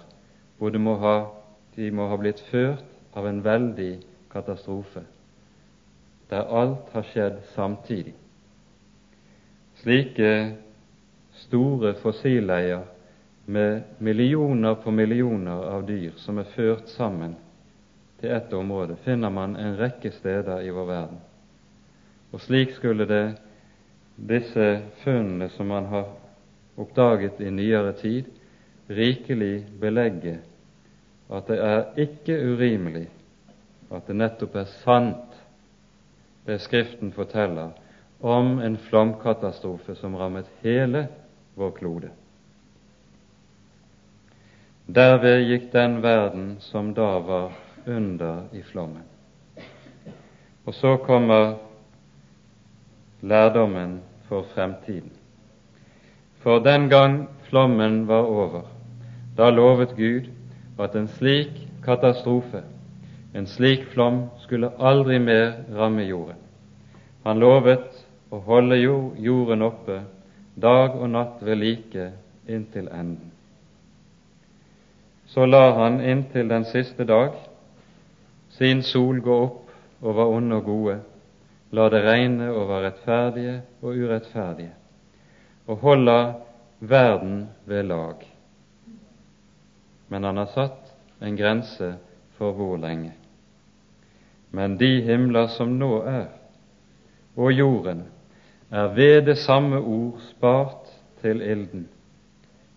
[0.57, 1.15] hvor må ha,
[1.75, 3.91] de må ha blitt ført av en veldig
[4.31, 5.03] katastrofe,
[6.31, 8.15] der alt har skjedd samtidig.
[9.81, 10.31] Slike
[11.45, 12.83] store fossilleier
[13.45, 17.35] med millioner på millioner av dyr som er ført sammen
[18.21, 21.17] til ett område, finner man en rekke steder i vår verden.
[22.31, 23.25] Og slik skulle det
[24.15, 24.67] disse
[25.01, 26.11] funnene som man har
[26.79, 28.29] oppdaget i nyere tid,
[28.91, 30.37] rikelig belegge
[31.31, 33.07] at det er ikke urimelig
[33.91, 35.37] at det nettopp er sant
[36.45, 37.71] det Skriften forteller
[38.21, 41.05] om en flomkatastrofe som rammet hele
[41.55, 42.09] vår klode.
[44.85, 47.51] Derved gikk den verden som da var
[47.85, 49.05] under i flommen.
[50.65, 51.55] Og så kommer
[53.21, 55.11] lærdommen for fremtiden.
[56.41, 58.61] For den gang flommen var over,
[59.37, 60.29] da lovet Gud
[60.79, 62.63] at en slik katastrofe,
[63.35, 66.39] en slik flom, skulle aldri mer ramme jorden.
[67.23, 70.01] Han lovet å holde jorden oppe
[70.61, 72.11] dag og natt ved like
[72.47, 73.31] inntil enden.
[75.25, 77.37] Så la han inntil den siste dag
[78.51, 79.71] sin sol gå opp
[80.01, 80.97] over onde og gode,
[81.71, 84.73] la det regne over rettferdige og urettferdige,
[85.67, 86.17] og holda
[86.79, 88.25] verden ved lag.
[90.09, 91.93] Men han har satt en grense
[92.37, 93.13] for hvor lenge.
[94.51, 96.25] Men de himler som nå er,
[97.37, 98.03] og jorden,
[98.71, 100.87] er ved det samme ord spart
[101.21, 101.89] til ilden,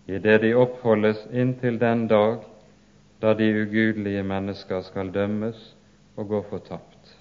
[0.07, 2.37] idet de oppholdes inntil den dag
[3.21, 5.75] da de ugudelige mennesker skal dømmes
[6.15, 7.15] og gå fortapt.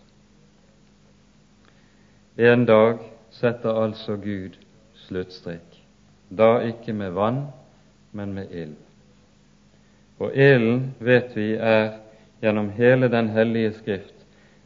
[2.39, 2.99] En dag
[3.31, 4.59] setter altså Gud
[5.07, 5.85] sluttstrek,
[6.31, 7.47] da ikke med vann,
[8.13, 8.77] men med ild.
[10.19, 11.93] Og ilden, vet vi, er
[12.43, 14.15] gjennom hele Den hellige Skrift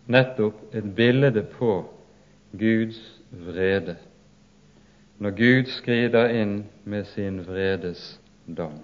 [0.06, 1.84] nettopp et bilde på
[2.58, 3.96] Guds vrede,
[5.18, 8.78] når Gud skrider inn med sin vredes dom.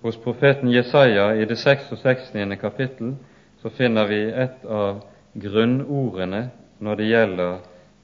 [0.00, 2.32] Hos profeten Jesaja i det 66.
[2.60, 3.14] kapittel
[3.62, 5.02] så finner vi et av
[5.34, 6.48] grunnordene
[6.80, 7.58] når det gjelder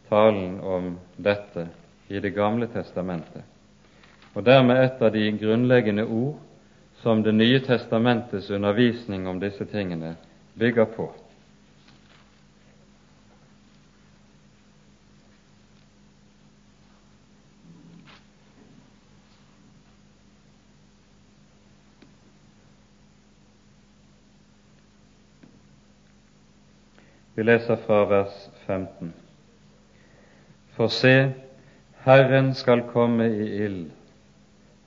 [0.09, 1.69] talen om dette
[2.09, 3.43] i Det gamle testamentet,
[4.35, 6.37] og dermed et av de grunnleggende ord
[7.03, 10.17] som Det nye testamentets undervisning om disse tingene
[10.59, 11.13] bygger på.
[27.37, 29.13] Vi leser fra vers 15.
[30.73, 31.33] For se,
[32.07, 33.91] Herren skal komme i ild,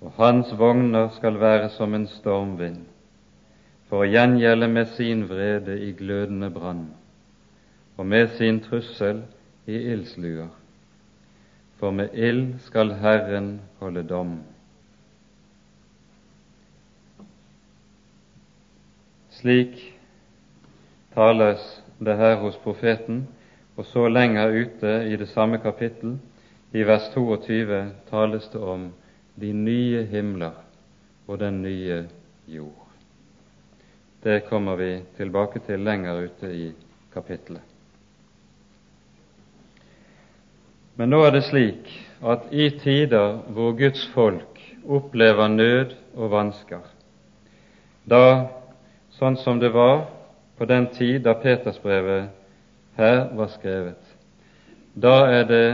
[0.01, 2.79] og hans vogner skal være som en stormvind,
[3.85, 6.87] for å gjengjelde med sin vrede i glødende brann,
[7.97, 9.21] og med sin trussel
[9.69, 10.49] i ildsluer.
[11.77, 14.39] For med ild skal Herren holde dom.
[19.37, 19.77] Slik
[21.13, 23.27] tales det her hos profeten,
[23.77, 26.17] og så lenger ute i det samme kapittel,
[26.71, 28.89] i vers 22, tales det om
[29.39, 30.57] de nye himler
[31.27, 32.03] og den nye
[32.47, 32.85] jord.
[34.23, 36.71] Det kommer vi tilbake til lenger ute i
[37.13, 37.63] kapittelet.
[40.99, 41.87] Men nå er det slik
[42.19, 46.83] at i tider hvor Guds folk opplever nød og vansker,
[48.03, 48.49] da,
[49.15, 50.09] sånn som det var
[50.59, 52.29] på den tid da Petersbrevet
[52.99, 54.15] her var skrevet.
[54.93, 55.67] Da er det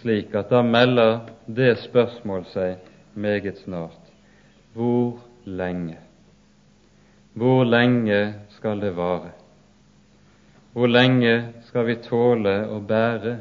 [0.00, 2.82] slik at da melder det spørsmål seg
[3.14, 4.00] meget snart
[4.74, 6.00] hvor lenge?
[7.38, 9.30] Hvor lenge skal det vare?
[10.72, 13.36] Hvor lenge skal vi tåle å bære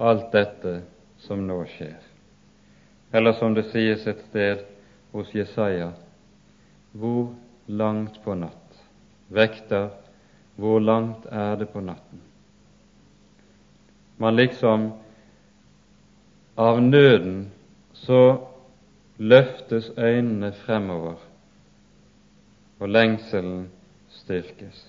[0.00, 0.78] alt dette
[1.20, 1.98] som nå skjer?
[3.12, 4.64] Eller som det sies et sted
[5.12, 5.90] hos Jesaja,
[6.96, 7.34] hvor
[7.68, 8.69] langt på natt?
[9.30, 9.88] Vekter
[10.60, 12.20] hvor langt er det på natten?
[14.18, 14.92] Man liksom
[16.60, 17.46] Av nøden
[17.96, 18.36] så
[19.16, 21.14] løftes øynene fremover,
[22.80, 23.70] og lengselen
[24.12, 24.82] styrkes.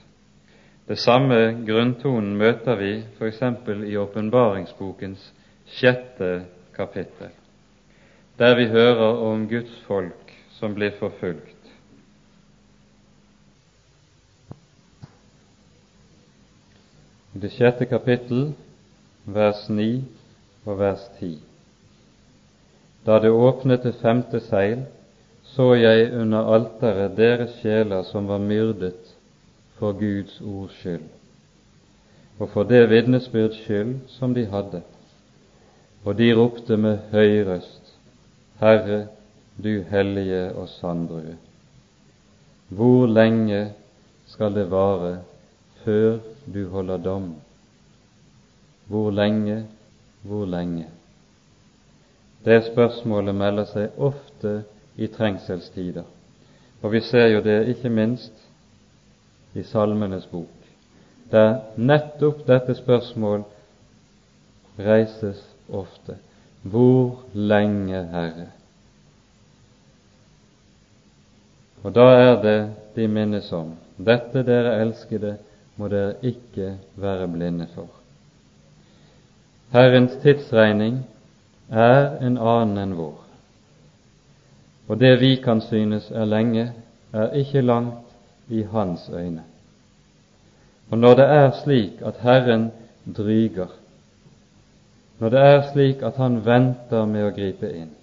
[0.87, 3.41] Det samme grunntonen møter vi f.eks.
[3.87, 5.33] i åpenbaringsbokens
[5.77, 6.31] sjette
[6.75, 7.31] kapittel,
[8.39, 11.60] der vi hører om Guds folk som blir forfulgt
[17.31, 18.49] I det sjette kapittel,
[19.23, 20.03] vers 9
[20.65, 21.37] og vers 10.
[23.07, 24.81] Da det åpnet det femte seil,
[25.53, 29.13] så jeg under alteret deres sjeler som var myrdet
[29.79, 31.07] for Guds ords skyld,
[32.39, 34.81] og for det vitnesbyrds skyld som de hadde.
[36.03, 37.95] Og de ropte med høy røst,
[38.59, 39.05] Herre,
[39.63, 41.37] du hellige og sandrue,
[42.67, 43.69] hvor lenge
[44.27, 45.21] skal det vare
[45.85, 47.35] før du holder dom.
[48.87, 49.65] Hvor lenge,
[50.21, 50.87] hvor lenge?
[52.45, 54.63] Det spørsmålet melder seg ofte
[54.97, 56.07] i trengselstider,
[56.81, 58.33] og vi ser jo det ikke minst
[59.53, 60.49] i Salmenes bok,
[61.31, 63.43] der nettopp dette spørsmål
[64.79, 66.17] reises ofte.
[66.61, 68.47] Hvor lenge, Herre?
[71.83, 72.57] Og da er det
[72.95, 75.37] de minnes om dette, dere elskede,
[75.81, 77.89] må dere ikke være blinde for.
[79.73, 80.99] Herrens tidsregning
[81.71, 83.17] er en annen enn vår.
[84.91, 86.67] Og det vi kan synes er lenge,
[87.13, 88.13] er ikke langt
[88.49, 89.43] i Hans øyne.
[90.91, 92.71] Og når det er slik at Herren
[93.17, 93.71] dryger,
[95.19, 97.93] når det er slik at Han venter med å gripe inn,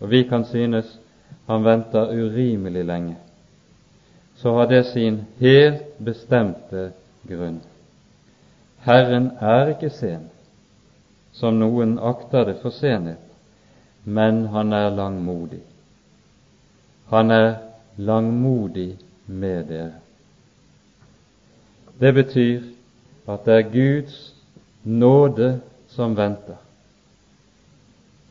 [0.00, 0.98] og vi kan synes
[1.48, 3.16] Han venter urimelig lenge,
[4.36, 6.92] så har det sin helt bestemte
[7.28, 7.60] grunn.
[8.84, 10.28] Herren er ikke sen,
[11.32, 13.22] som noen akter det for senhet,
[14.04, 15.62] men han er langmodig.
[17.10, 17.54] Han er
[17.96, 18.96] langmodig
[19.26, 19.92] med dere.
[22.00, 22.62] Det betyr
[23.28, 24.34] at det er Guds
[24.84, 26.60] nåde som venter.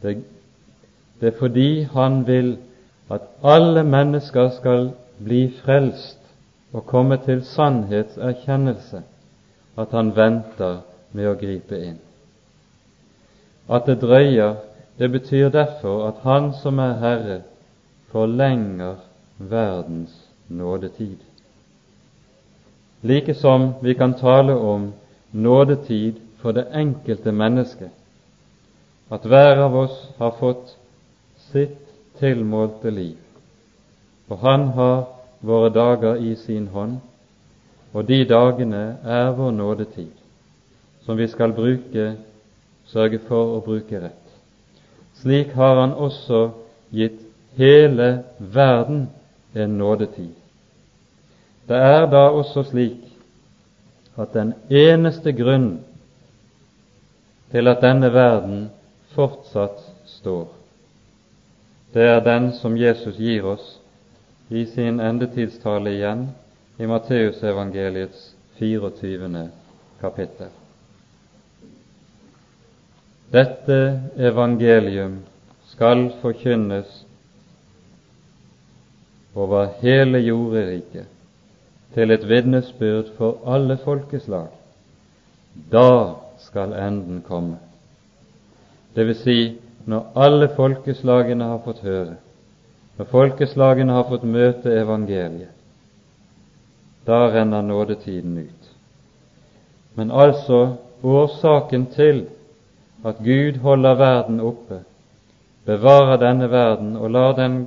[0.02, 0.24] Det,
[1.22, 2.58] det er fordi Han vil
[3.12, 4.92] at alle mennesker skal
[5.24, 6.20] bli frelst
[6.74, 9.04] og komme til sannhetserkjennelse,
[9.78, 10.82] at han venter
[11.14, 12.00] med å gripe inn.
[13.70, 14.56] At det drøyer,
[14.98, 17.42] det betyr derfor at Han som er Herre,
[18.12, 18.96] forlenger
[19.38, 20.14] verdens
[20.48, 21.18] nådetid.
[23.02, 24.94] Like som vi kan tale om
[25.32, 27.90] nådetid for det enkelte mennesket,
[29.10, 30.78] at hver av oss har fått
[31.52, 31.80] sitt
[32.20, 33.18] tilmålte liv,
[34.30, 35.13] og han har
[35.44, 37.00] våre dager i sin hånd,
[37.94, 40.12] og de dagene er vår nådetid,
[41.06, 42.14] som vi skal bruke,
[42.88, 44.20] sørge for å bruke rett.
[45.20, 46.50] Slik har Han også
[46.92, 47.20] gitt
[47.58, 49.10] hele verden
[49.56, 50.34] en nådetid.
[51.68, 53.04] Det er da også slik
[54.18, 55.84] at den eneste grunn
[57.52, 58.70] til at denne verden
[59.14, 59.80] fortsatt
[60.20, 60.48] står,
[61.94, 63.83] det er den som Jesus gir oss
[64.50, 66.28] i sin endetidstale igjen
[66.78, 69.48] i Matteusevangeliets 24.
[70.02, 70.50] kapittel.
[73.32, 73.78] Dette
[74.18, 75.20] evangelium
[75.72, 77.06] skal forkynnes
[79.36, 81.08] over hele jorderiket
[81.94, 84.52] til et vitnesbyrd for alle folkeslag.
[85.72, 87.58] Da skal enden komme.
[88.96, 89.40] Det vil si
[89.86, 92.18] når alle folkeslagene har fått høre
[92.98, 95.52] når folkeslagene har fått møte evangeliet,
[97.06, 98.70] da renner nådetiden ut.
[99.96, 102.26] Men altså årsaken til
[103.04, 104.84] at Gud holder verden oppe,
[105.66, 107.66] bevarer denne verden og lar den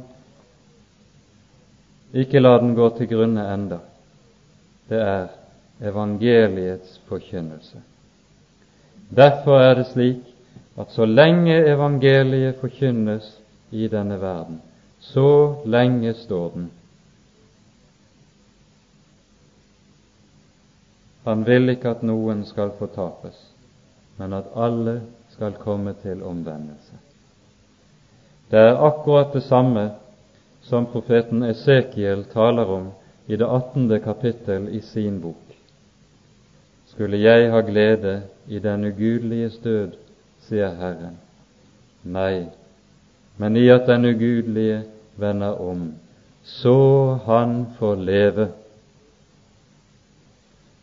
[2.16, 3.78] ikke la den gå til grunne enda,
[4.88, 5.26] det er
[5.84, 7.82] evangeliets forkynnelse.
[9.16, 10.22] Derfor er det slik
[10.78, 13.26] at så lenge evangeliet forkynnes
[13.70, 14.60] i denne verden,
[15.12, 16.70] så lenge står den.
[21.24, 23.36] Han vil ikke at noen skal fortapes,
[24.18, 25.00] men at alle
[25.34, 26.98] skal komme til omvendelse.
[28.50, 29.88] Det er akkurat det samme
[30.62, 32.90] som profeten Esekiel taler om
[33.26, 35.42] i det attende kapittel i sin bok.
[36.86, 39.98] Skulle jeg ha glede i den ugudeliges død,
[40.46, 41.18] sier Herren.
[42.06, 42.46] Nei,
[43.36, 44.84] men i at den ugudelige
[45.16, 45.94] vender om,
[46.42, 48.48] så han får leve.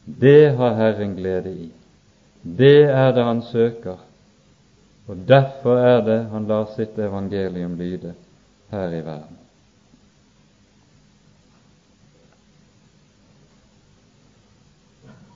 [0.05, 1.69] Det har Herren glede i.
[2.43, 3.97] Det er det han søker,
[5.07, 8.13] og derfor er det han lar sitt evangelium lyde
[8.71, 9.39] her i verden.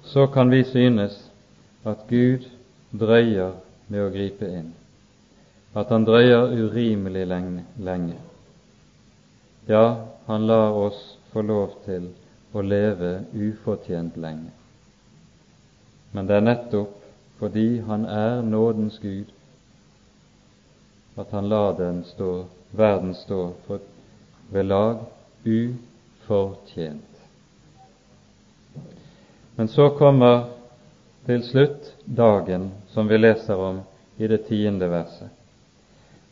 [0.04, 1.32] Så kan vi synes
[1.86, 2.44] at Gud
[3.00, 3.52] drøyer
[3.88, 4.72] med å gripe inn,
[5.76, 8.20] at han drøyer urimelig lenge.
[9.70, 12.06] Ja, han lar oss få lov til
[12.56, 14.54] å leve ufortjent lenge.
[16.16, 16.94] Men det er nettopp
[17.38, 19.34] fordi han er nådens Gud,
[21.20, 23.84] at han lar den stå, verden stå for,
[24.56, 25.02] ved lag
[25.44, 27.04] ufortjent.
[29.56, 30.46] Men så kommer
[31.26, 33.84] til slutt dagen som vi leser om
[34.16, 35.28] i det tiende verset.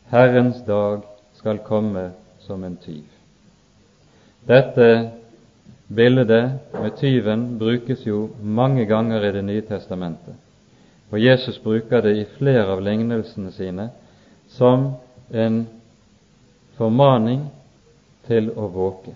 [0.08, 1.04] Herrens dag
[1.36, 3.15] skal komme som en tyv.
[4.46, 5.12] Dette
[5.88, 10.36] bildet med tyven brukes jo mange ganger i Det nye testamentet,
[11.12, 13.90] og Jesus bruker det i flere av lignelsene sine
[14.50, 14.92] som
[15.34, 15.66] en
[16.78, 17.48] formaning
[18.28, 19.16] til å våke.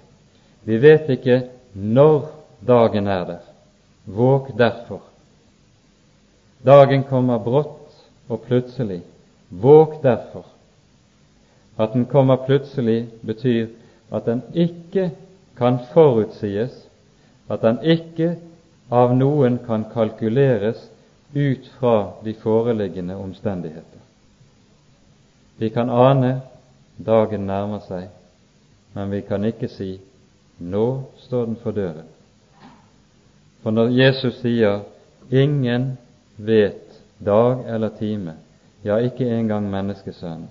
[0.65, 1.41] Vi vet ikke
[1.73, 2.29] når
[2.65, 3.45] dagen er der,
[4.09, 5.03] Våg derfor.
[6.65, 7.93] Dagen kommer brått
[8.29, 9.03] og plutselig.
[9.49, 10.47] Våg derfor.
[11.77, 13.69] At den kommer plutselig, betyr
[14.11, 15.11] at den ikke
[15.57, 16.87] kan forutsies,
[17.49, 18.35] at den ikke
[18.91, 20.81] av noen kan kalkuleres
[21.35, 24.01] ut fra de foreliggende omstendigheter.
[25.57, 26.41] Vi kan ane
[26.97, 28.07] dagen nærmer seg,
[28.93, 29.99] men vi kan ikke si
[30.59, 30.85] nå
[31.25, 32.07] står den for døren.
[33.61, 34.81] For når Jesus sier
[35.31, 35.97] 'ingen
[36.37, 38.33] vet dag eller time',
[38.83, 40.49] ja, ikke engang menneskesønnen,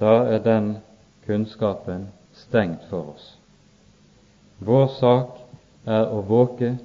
[0.00, 0.76] da er den
[1.26, 2.08] kunnskapen
[2.48, 3.36] stengt for oss.
[4.58, 5.38] Vår sak
[5.84, 6.76] er å våke,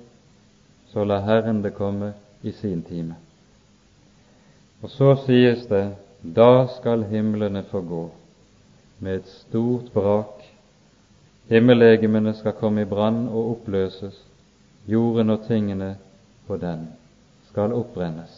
[0.92, 3.16] så la Herren det komme i sin time.
[4.82, 5.86] Og så sies det
[6.22, 8.10] da skal himlene forgå
[9.02, 10.44] med et stort brak.
[11.50, 14.18] Himmellegemene skal komme i brann og oppløses.
[14.86, 15.96] Jorden og tingene
[16.48, 16.88] på den
[17.50, 18.32] skal oppbrennes.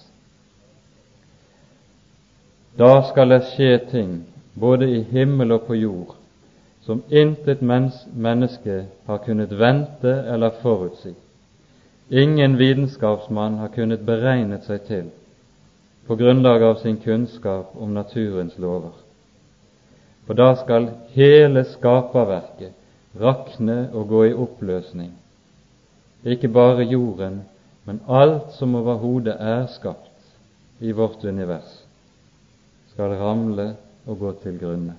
[2.79, 4.13] Da skal det skje ting
[4.59, 6.15] både i himmel og på jord,
[6.85, 11.13] som intet menneske har kunnet vente eller forutsi.
[12.09, 15.11] Ingen vitenskapsmann har kunnet beregnet seg til
[16.07, 18.91] på grunnlag av sin kunnskap om naturens lover.
[20.27, 22.75] For da skal hele skaperverket
[23.19, 25.11] rakne og gå i oppløsning.
[26.23, 27.41] Ikke bare jorden,
[27.85, 31.79] men alt som overhodet er skapt i vårt univers,
[32.93, 33.73] skal ramle
[34.07, 34.95] og gå til grunne.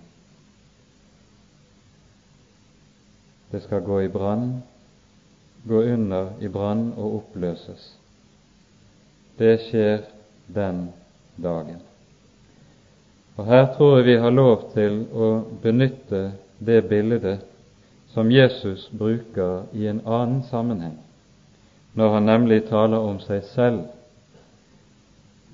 [3.50, 4.62] Det skal gå i brann,
[5.64, 7.92] gå under i brann og oppløses.
[9.38, 10.04] Det skjer
[10.46, 10.88] den
[11.36, 11.80] dagen.
[13.36, 15.28] Og Her tror jeg vi har lov til å
[15.62, 17.42] benytte det bildet
[18.14, 20.98] som Jesus bruker i en annen sammenheng,
[21.94, 23.80] når han nemlig taler om seg selv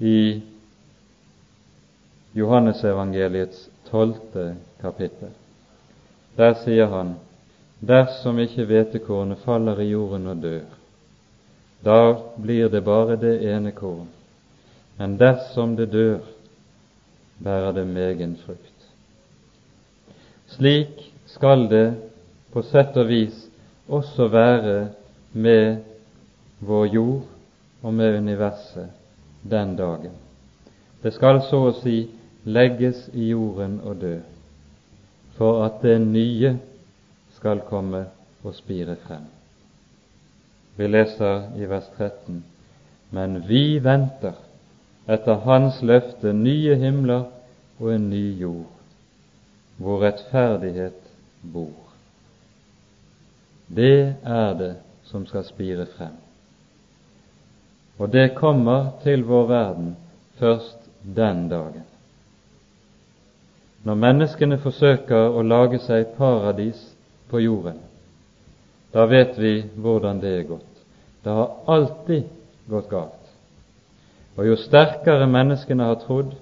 [0.01, 0.43] i
[2.37, 5.33] Johannesevangeliets tolvte kapittel.
[6.37, 7.17] Der sier han
[7.81, 10.67] dersom ikke hvetekornet faller i jorden og dør,
[11.85, 12.01] da
[12.37, 14.09] blir det bare det ene korn,
[14.99, 16.21] men dersom det dør,
[17.41, 18.89] bærer det megen frukt.
[20.51, 21.95] Slik skal det
[22.53, 23.37] på sett og vis
[23.89, 24.89] også være
[25.33, 25.79] med
[26.61, 27.23] vår jord
[27.83, 28.91] og med universet
[29.43, 30.13] den dagen.
[31.03, 32.03] Det skal så å si
[32.45, 34.19] legges i jorden og dø,
[35.39, 36.59] for at det nye
[37.41, 38.05] skal komme
[38.45, 39.25] og spire frem.
[40.77, 42.45] Vi leser i vers 13.:
[43.11, 44.37] Men vi venter
[45.09, 47.25] etter Hans løfte nye himler
[47.81, 48.69] og en ny jord,
[49.77, 51.01] hvor rettferdighet
[51.53, 51.89] bor.
[53.67, 54.75] Det er det
[55.09, 56.15] som skal spire frem.
[57.99, 59.97] Og det kommer til vår verden
[60.39, 61.89] først den dagen.
[63.85, 66.81] Når menneskene forsøker å lage seg paradis
[67.31, 67.79] på jorden,
[68.93, 70.67] da vet vi hvordan det er gått.
[71.23, 72.29] Det har alltid
[72.67, 73.17] gått galt.
[74.39, 76.33] Og jo sterkere menneskene har trodd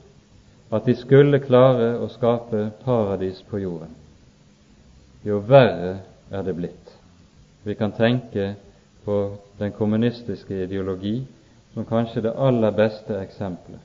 [0.70, 3.92] at de skulle klare å skape paradis på jorden,
[5.24, 5.98] jo verre
[6.30, 6.94] er det blitt.
[7.64, 8.54] Vi kan tenke
[9.04, 11.22] på den kommunistiske ideologi
[11.74, 13.80] som kanskje det aller beste eksempelet.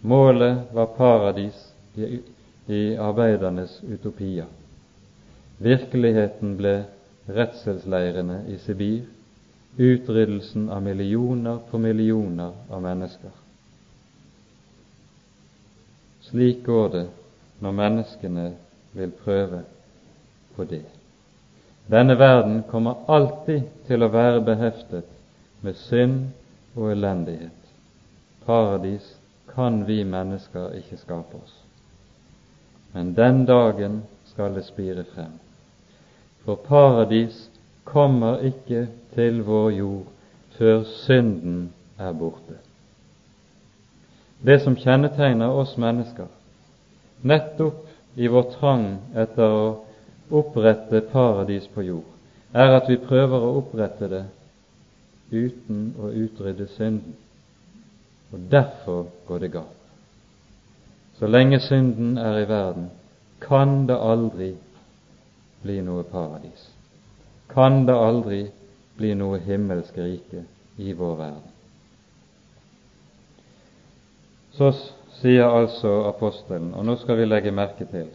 [0.00, 1.56] Målet var paradis
[2.66, 4.46] i arbeidernes utopier.
[5.58, 6.84] Virkeligheten ble
[7.26, 9.06] redselsleirene i Sibir,
[9.76, 13.32] utryddelsen av millioner på millioner av mennesker.
[16.28, 17.04] Slik går det
[17.64, 18.46] når menneskene
[18.96, 19.62] vil prøve
[20.56, 20.84] på det.
[21.86, 25.12] Denne verden kommer alltid til å være beheftet
[25.62, 26.24] med synd
[26.74, 27.62] og elendighet.
[28.44, 29.14] Paradis
[29.54, 31.62] kan vi mennesker ikke skape oss
[32.96, 35.32] men den dagen skal det spire frem.
[36.46, 37.50] For paradis
[37.84, 40.04] kommer ikke til vår jord
[40.58, 42.60] før synden er borte.
[44.46, 46.28] Det som kjennetegner oss mennesker,
[47.26, 47.82] nettopp
[48.14, 48.84] i vår trang
[49.18, 49.66] etter å
[50.38, 52.06] opprette paradis på jord,
[52.54, 54.24] er at vi prøver å opprette det
[55.32, 57.16] uten å utrydde synden.
[58.30, 59.82] Og derfor går det galt.
[61.18, 62.90] Så lenge synden er i verden,
[63.42, 64.52] kan det aldri
[65.66, 66.68] bli noe paradis.
[67.50, 68.40] Kan det aldri
[68.96, 70.44] bli noe himmelsk rike
[70.76, 71.52] i vår verden.
[74.56, 74.70] Så
[75.18, 78.08] sier altså apostelen, og nå skal vi legge merke til,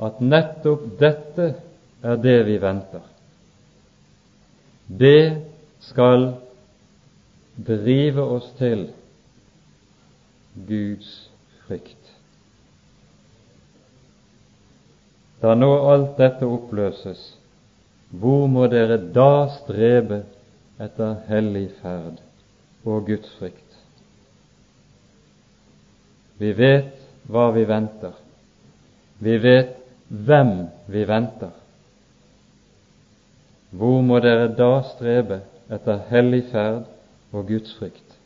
[0.00, 1.50] at nettopp dette
[2.00, 3.02] er det vi venter.
[4.86, 5.42] Det
[5.84, 6.30] skal
[7.66, 8.88] drive oss til
[10.68, 11.10] Guds
[11.66, 12.19] frykt.
[15.40, 17.20] Da nå alt dette oppløses,
[18.10, 20.24] hvor må dere da strebe
[20.80, 22.18] etter hellig ferd
[22.84, 23.78] og Guds frykt?
[26.40, 26.92] Vi vet
[27.28, 28.12] hva vi venter.
[29.20, 29.76] Vi vet
[30.08, 30.54] hvem
[30.88, 31.52] vi venter.
[33.70, 36.88] Hvor må dere da strebe etter hellig ferd
[37.32, 38.16] og Guds frykt?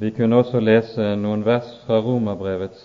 [0.00, 2.82] Vi kunne også lese noen vers fra Romerbrevets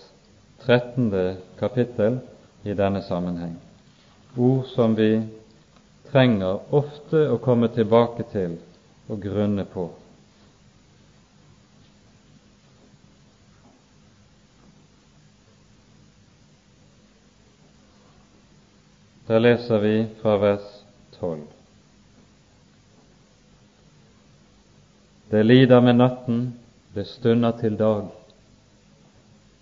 [0.66, 1.36] 13.
[1.58, 2.18] kapittel
[2.62, 3.56] i denne sammenheng,
[4.36, 5.22] ord som vi
[6.10, 8.58] trenger ofte å komme tilbake til
[9.08, 9.88] og grunne på.
[19.28, 20.68] Der leser vi fra vers
[21.20, 21.42] 12.
[25.30, 26.38] Det lider med natten
[26.94, 28.06] det stunder til dag.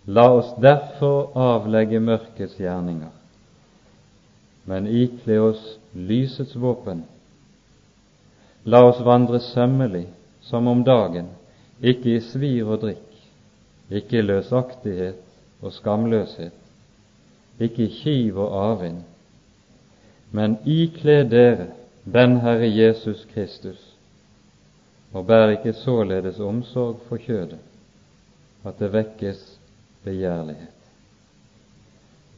[0.07, 3.11] La oss derfor avlegge mørkets gjerninger,
[4.71, 7.03] men ikle oss lysets våpen.
[8.71, 10.05] La oss vandre sømmelig
[10.47, 11.27] som om dagen,
[11.83, 13.19] ikke i svir og drikk,
[13.91, 15.19] ikke i løsaktighet
[15.63, 16.55] og skamløshet,
[17.59, 19.03] ikke i kiv og avvind,
[20.31, 21.73] men ikle dere
[22.07, 23.83] den Herre Jesus Kristus,
[25.11, 27.59] og bær ikke således omsorg for kjødet,
[28.63, 29.56] at det vekkes
[30.07, 30.73] begjærlighet.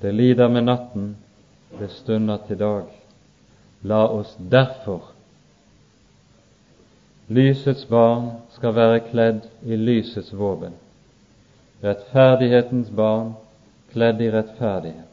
[0.03, 1.16] Det lider med natten,
[1.79, 2.89] det stunder til dag.
[3.83, 5.12] La oss derfor
[7.29, 10.73] Lysets barn skal være kledd i lysets våpen,
[11.85, 13.35] rettferdighetens barn
[13.93, 15.05] kledd i rettferdighet.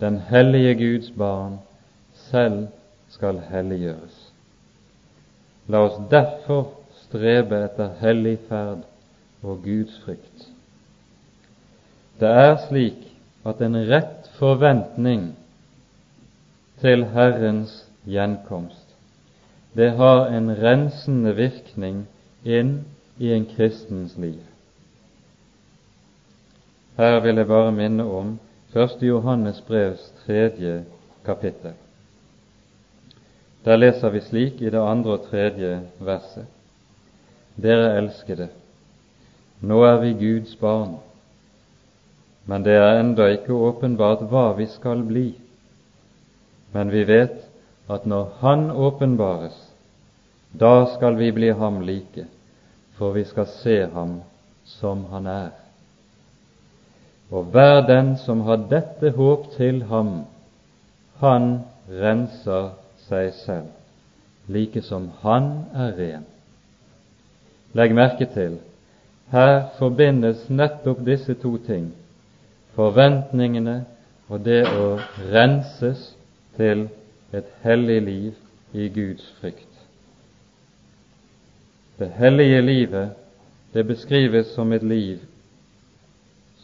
[0.00, 1.58] Den hellige Guds barn
[2.30, 2.68] selv
[3.10, 4.20] skal helliggjøres.
[5.66, 6.70] La oss derfor
[7.02, 8.86] strebe etter hellig ferd
[9.42, 10.53] og Guds frykt.
[12.20, 13.00] Det er slik
[13.46, 15.32] at en rett forventning
[16.80, 18.94] til Herrens gjenkomst,
[19.74, 22.04] det har en rensende virkning
[22.44, 22.76] inn
[23.18, 24.42] i en kristens liv.
[26.96, 28.36] Her vil jeg bare minne om
[28.74, 29.02] 1.
[29.02, 30.84] Johannes brevs tredje
[31.26, 31.74] kapittel.
[33.64, 36.46] Der leser vi slik i det andre og tredje verset.
[37.56, 38.48] Dere elskede,
[39.60, 40.98] nå er vi Guds barn,
[42.46, 45.28] men det er enda ikke åpenbart hva vi skal bli.
[46.72, 47.40] Men vi vet
[47.88, 49.56] at når Han åpenbares,
[50.52, 52.26] da skal vi bli ham like,
[52.98, 54.20] for vi skal se ham
[54.64, 55.50] som han er.
[57.30, 60.24] Og hver den som har dette håp til ham,
[61.18, 62.70] han renser
[63.08, 63.72] seg selv,
[64.46, 66.28] like som han er ren.
[67.74, 68.60] Legg merke til
[69.34, 71.88] her forbindes nettopp disse to ting,
[72.74, 73.84] forventningene
[74.28, 74.96] og det å
[75.32, 76.14] renses
[76.56, 76.88] til
[77.34, 78.32] et hellig liv
[78.74, 79.70] i Guds frykt.
[81.98, 83.14] Det hellige livet
[83.74, 85.22] det beskrives som et liv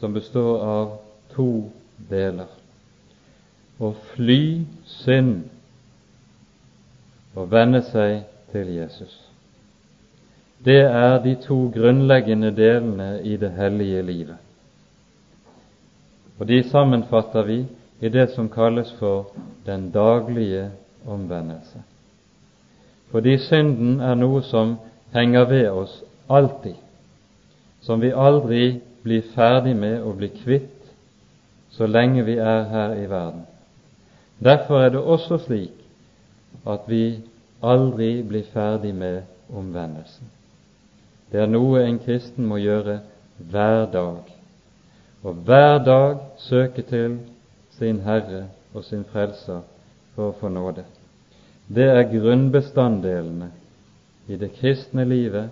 [0.00, 0.90] som består av
[1.34, 1.70] to
[2.10, 2.48] deler.
[3.80, 4.42] Å fly
[5.02, 5.48] synd
[7.34, 9.12] og venne seg til Jesus.
[10.64, 14.49] Det er de to grunnleggende delene i det hellige livet.
[16.40, 17.58] Og de sammenfatter vi
[18.00, 19.28] i det som kalles for
[19.66, 20.70] den daglige
[21.06, 21.82] omvendelse.
[23.10, 24.78] Fordi synden er noe som
[25.12, 25.98] henger ved oss
[26.30, 26.78] alltid,
[27.80, 30.80] som vi aldri blir ferdig med å bli kvitt
[31.70, 33.44] så lenge vi er her i verden.
[34.40, 35.76] Derfor er det også slik
[36.66, 37.20] at vi
[37.62, 39.22] aldri blir ferdig med
[39.52, 40.26] omvendelsen.
[41.32, 43.00] Det er noe en kristen må gjøre
[43.50, 44.39] hver dag,
[45.22, 47.18] og hver dag søke til
[47.76, 49.60] sin Herre og sin Frelser
[50.14, 50.84] for å få nåde.
[51.68, 53.50] Det er grunnbestanddelene
[54.28, 55.50] i det kristne livet,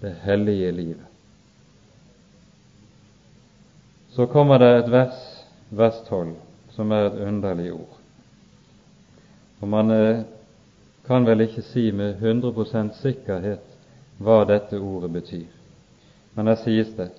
[0.00, 1.06] det hellige livet.
[4.10, 5.20] Så kommer det et vers,
[5.70, 6.34] vers 12,
[6.74, 7.96] som er et underlig ord.
[9.60, 9.92] Og man
[11.06, 13.62] kan vel ikke si med 100% sikkerhet
[14.18, 15.48] hva dette ordet betyr.
[16.34, 17.10] Men her sies det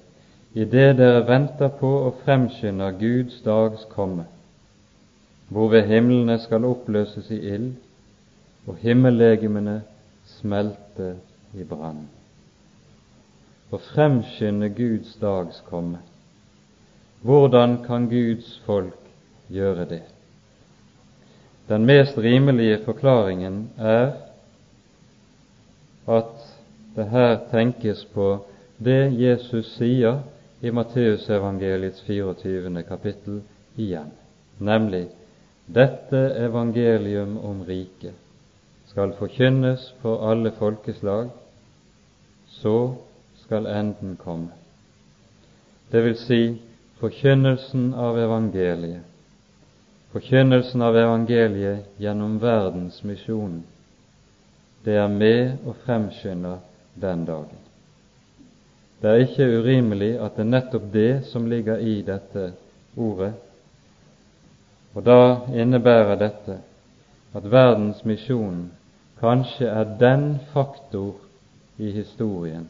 [0.53, 4.25] i det dere venter på og fremskynder Guds dags komme,
[5.47, 7.73] hvorved himlene skal oppløses i ild
[8.67, 9.81] og himmellegemene
[10.39, 11.13] smelte
[11.55, 12.03] i brann.
[13.71, 16.01] Å fremskynde Guds dags komme.
[17.23, 18.97] Hvordan kan Guds folk
[19.47, 20.03] gjøre det?
[21.71, 24.11] Den mest rimelige forklaringen er
[26.11, 26.33] at
[26.95, 28.33] det her tenkes på
[28.83, 30.19] det Jesus sier
[30.61, 32.83] i Matteusevangeliets 24.
[32.83, 33.41] kapittel
[33.75, 34.11] igjen,
[34.57, 35.07] nemlig
[35.65, 38.17] dette evangelium om riket
[38.91, 41.29] skal forkynnes for alle folkeslag,
[42.47, 42.95] så
[43.45, 44.51] skal enden komme.
[45.91, 46.41] Det vil si
[46.99, 49.07] forkynnelsen av evangeliet
[50.11, 53.61] Forkynnelsen av evangeliet gjennom verdensmisjonen,
[54.83, 56.57] det er med og fremskynder
[56.99, 57.60] den dagen.
[59.01, 62.51] Det er ikke urimelig at det er nettopp det som ligger i dette
[62.97, 63.33] ordet,
[64.93, 65.17] og da
[65.55, 66.57] innebærer dette
[67.33, 68.67] at verdensmisjonen
[69.21, 71.15] kanskje er den faktor
[71.77, 72.67] i historien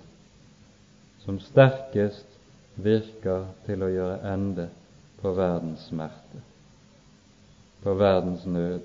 [1.26, 2.40] som sterkest
[2.76, 4.70] virker til å gjøre ende
[5.22, 6.46] på verdens smerte
[7.84, 8.82] på verdens nød,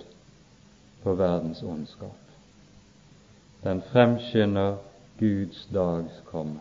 [1.03, 2.17] på verdens ondskap.
[3.65, 4.77] Den fremskynder
[5.19, 6.61] Guds dags komme.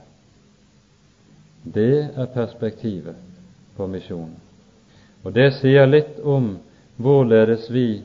[1.66, 3.18] Det er perspektivet
[3.76, 4.36] på misjonen.
[5.26, 6.60] Og det sier litt om
[7.02, 8.04] hvorledes vi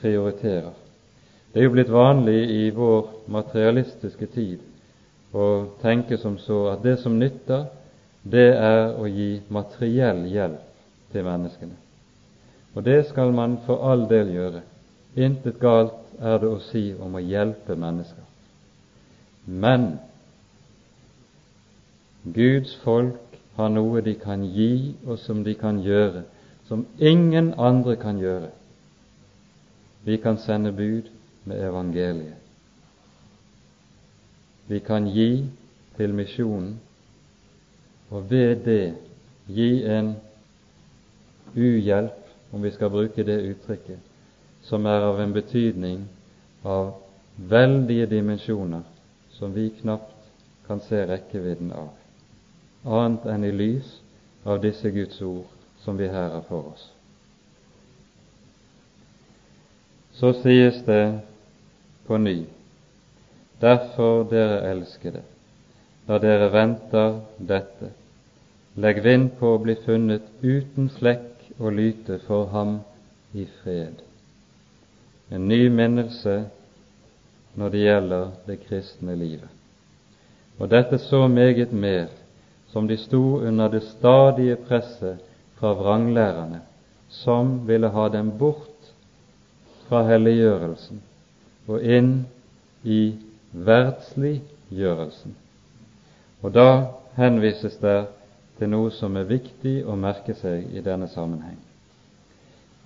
[0.00, 0.72] prioriterer.
[1.52, 4.62] Det er jo blitt vanlig i vår materialistiske tid
[5.36, 5.48] å
[5.82, 7.66] tenke som så at det som nytter,
[8.22, 11.76] det er å gi materiell hjelp til menneskene.
[12.72, 14.62] Og det skal man for all del gjøre.
[15.20, 18.24] Intet galt er det å si om å hjelpe mennesker.
[19.44, 19.98] Men
[22.24, 26.22] Guds folk har noe de kan gi, og som de kan gjøre,
[26.68, 28.50] som ingen andre kan gjøre.
[30.04, 31.10] Vi kan sende bud
[31.44, 32.38] med evangeliet.
[34.66, 35.44] Vi kan gi
[35.96, 36.80] til misjonen,
[38.10, 38.94] og ved det
[39.46, 40.14] gi en
[41.56, 43.98] uhjelp om vi skal bruke det uttrykket,
[44.62, 46.04] som er av en betydning
[46.64, 46.92] av
[47.36, 48.82] veldige dimensjoner
[49.32, 50.28] som vi knapt
[50.66, 51.88] kan se rekkevidden av,
[52.84, 53.88] annet enn i lys
[54.44, 55.46] av disse Guds ord
[55.84, 56.88] som vi her har for oss.
[60.12, 61.20] Så sies det
[62.06, 62.44] på ny,
[63.60, 65.22] derfor, dere elskede,
[66.06, 67.92] da dere venter dette,
[68.74, 72.80] legg vind på å bli funnet uten flekk og lyte for ham
[73.32, 74.02] i fred.
[75.32, 76.42] En ny minnelse
[77.54, 79.48] når det gjelder det kristne livet.
[80.58, 82.10] Og dette så meget mer
[82.72, 85.20] som de sto under det stadige presset
[85.60, 86.60] fra vranglærerne,
[87.08, 88.92] som ville ha dem bort
[89.88, 91.02] fra helliggjørelsen
[91.68, 92.24] og inn
[92.82, 93.14] i
[93.52, 95.36] verdsliggjørelsen.
[96.42, 96.68] Og da
[97.16, 97.98] henvises det
[98.58, 101.58] til noe som er viktig å merke seg i denne sammenheng.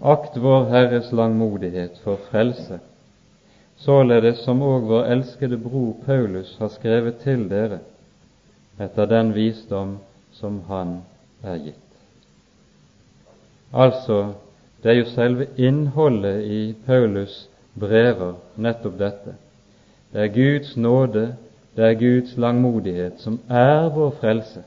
[0.02, 2.80] Akt vår Herres langmodighet for frelse,
[3.80, 7.80] således som òg vår elskede bror Paulus har skrevet til dere,
[8.78, 9.98] etter den visdom
[10.32, 11.00] som han
[11.42, 11.82] er gitt.
[13.72, 14.34] Altså,
[14.82, 17.46] det er jo selve innholdet i Paulus'
[17.80, 19.34] brever nettopp dette.
[20.12, 21.36] Det er Guds nåde,
[21.76, 24.62] det er Guds langmodighet som er vår frelse.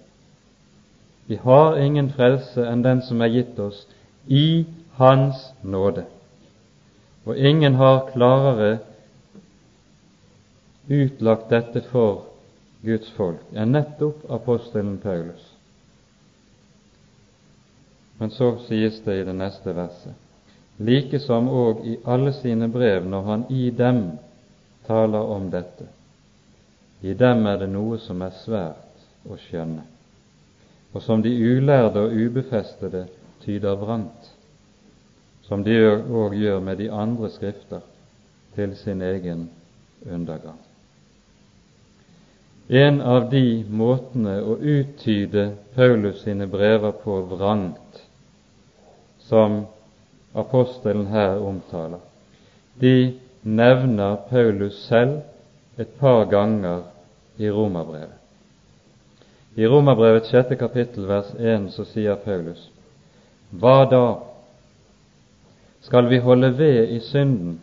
[1.26, 3.86] Vi har ingen frelse enn den som er gitt oss
[4.28, 4.66] i
[4.98, 6.06] Hans nåde.
[7.26, 8.80] Og ingen har klarere
[10.90, 12.29] utlagt dette for
[12.82, 15.44] Guds folk er nettopp apostelen Paulus.
[18.20, 20.16] Men så sies det i det neste verset,
[20.78, 24.04] like som òg i alle sine brev når han i dem
[24.88, 25.88] taler om dette.
[27.02, 29.86] I dem er det noe som er svært å skjønne
[30.94, 33.06] og som de ulærde og ubefestede
[33.44, 34.32] tyder vrangt,
[35.46, 37.82] som de òg gjør med de andre skrifter,
[38.56, 39.50] til sin egen
[40.06, 40.58] undergang.
[42.70, 48.04] En av de måtene å uttyde Paulus sine brever på vrangt,
[49.26, 49.64] som
[50.38, 52.04] apostelen her omtaler,
[52.78, 56.86] de nevner Paulus selv et par ganger
[57.42, 58.20] i romerbrevet.
[59.58, 62.70] I Romerbrevets sjette kapittel vers 1 så sier Paulus
[63.50, 64.04] Hva da?
[65.82, 67.58] Skal vi holde ved i synden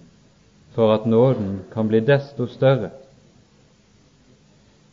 [0.74, 2.90] for at nåden kan bli desto større?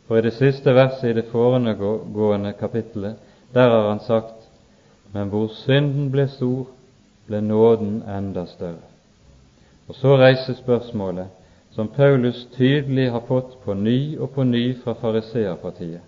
[0.06, 3.16] For i det siste verset i det foregående kapittelet,
[3.54, 4.40] der har han sagt
[5.12, 6.66] Men hvor synden ble stor,
[7.26, 8.82] ble nåden enda større.
[9.88, 11.28] Og så reiser spørsmålet,
[11.70, 16.02] som Paulus tydelig har fått på ny og på ny fra fariseerpartiet.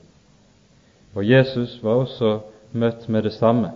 [1.15, 2.41] Og Jesus var også
[2.73, 3.71] møtt med det samme.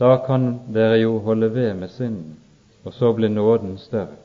[0.00, 2.36] Da kan dere jo holde ved med synden.
[2.84, 4.16] og så blir nåden større.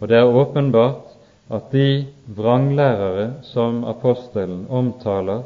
[0.00, 1.15] Og det er åpenbart
[1.50, 5.42] at de vranglærere som apostelen omtaler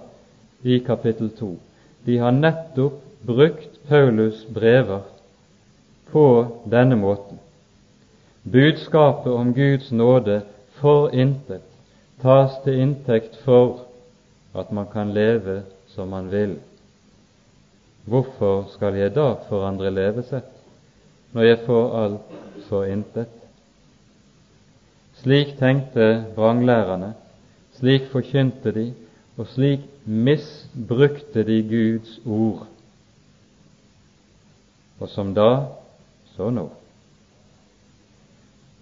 [0.62, 1.56] i kapittel 2,
[2.06, 5.02] de har nettopp brukt Paulus' brever
[6.12, 6.24] på
[6.70, 7.38] denne måten.
[8.42, 10.40] Budskapet om Guds nåde
[10.80, 11.66] for intet
[12.22, 13.84] tas til inntekt for
[14.56, 16.56] at man kan leve som man vil.
[18.04, 20.48] Hvorfor skal jeg da forandre levesett,
[21.32, 22.32] når jeg får alt
[22.68, 23.39] for intet?
[25.20, 27.12] Slik tenkte vranglærerne,
[27.76, 28.86] slik forkynte de,
[29.36, 32.66] og slik misbrukte de Guds ord.
[35.00, 35.66] Og som da,
[36.36, 36.66] så nå.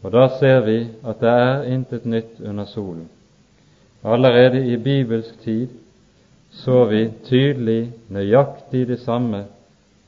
[0.03, 3.09] Og da ser vi at det er intet nytt under solen.
[4.05, 5.68] Allerede i bibelsk tid
[6.51, 9.45] så vi tydelig nøyaktig det samme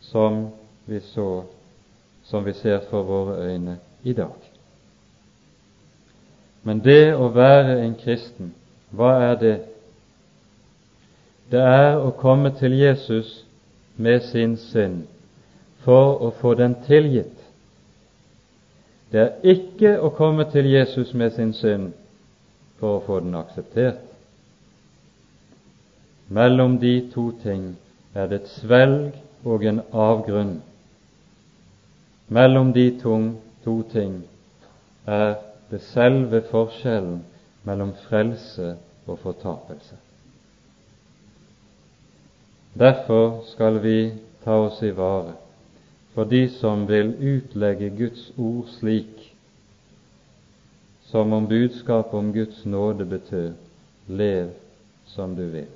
[0.01, 0.47] som
[0.87, 1.43] vi så
[2.25, 4.50] som vi ser for våre øyne i dag.
[6.63, 8.53] Men det å være en kristen,
[8.91, 9.57] hva er det?
[11.51, 13.41] Det er å komme til Jesus
[13.97, 15.07] med sin synd
[15.85, 17.37] for å få den tilgitt.
[19.11, 21.91] Det er ikke å komme til Jesus med sin synd
[22.79, 24.05] for å få den akseptert.
[26.31, 27.73] Mellom de to ting
[28.15, 30.61] er det et svelg og en avgrunn.
[32.31, 34.21] Mellom de to, ting
[35.07, 35.35] er
[35.71, 37.25] det selve forskjellen
[37.65, 39.97] mellom frelse og fortapelse.
[42.79, 44.13] Derfor skal vi
[44.45, 45.35] ta oss i vare
[46.15, 49.27] for de som vil utlegge Guds ord slik
[51.11, 53.53] som om budskapet om Guds nåde betød
[54.07, 54.51] lev
[55.07, 55.71] som du vil.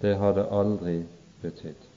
[0.00, 1.02] Det har det aldri
[1.40, 1.88] betydd.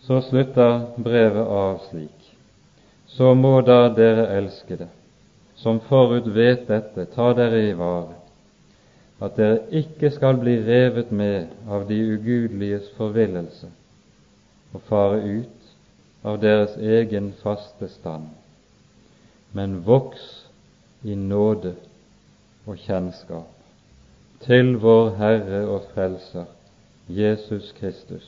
[0.00, 2.17] Så slutter brevet av slik.
[3.08, 4.88] Så må da dere elskede,
[5.56, 8.14] som forut vet dette, ta dere i vare,
[9.20, 13.70] at dere ikke skal bli revet med av de ugudeliges forvillelse
[14.74, 18.28] og fare ut av deres egen faste stand,
[19.56, 20.26] men voks
[21.02, 21.74] i nåde
[22.68, 23.54] og kjennskap
[24.44, 26.46] til vår Herre og Frelser
[27.08, 28.26] Jesus Kristus.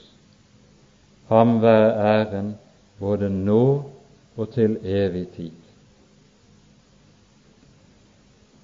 [1.28, 2.54] Ham være æren
[2.98, 3.84] både nå
[4.36, 5.50] og til evig tid.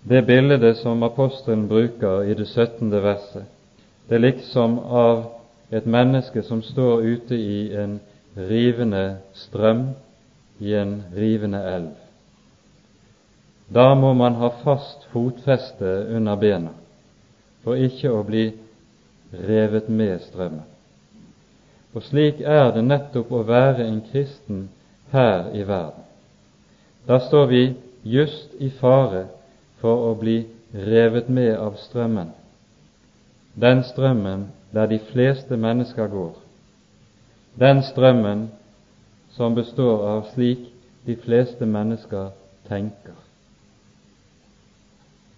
[0.09, 2.91] Det bildet som apostelen bruker i det 17.
[2.91, 3.45] verset,
[4.09, 5.25] det er liksom av
[5.71, 7.99] et menneske som står ute i en
[8.37, 9.89] rivende strøm,
[10.59, 11.95] i en rivende elv.
[13.75, 16.73] Da må man ha fast fotfeste under bena
[17.67, 18.53] for ikke å bli
[19.35, 20.63] revet med strømmen.
[21.97, 24.69] Og slik er det nettopp å være en kristen
[25.13, 26.05] her i verden.
[27.07, 29.27] Da står vi just i fare
[29.81, 30.41] for å bli
[30.73, 32.33] revet med av strømmen,
[33.55, 36.35] den strømmen der de fleste mennesker går,
[37.55, 38.49] den strømmen
[39.37, 40.67] som består av slik
[41.07, 42.33] de fleste mennesker
[42.69, 43.15] tenker.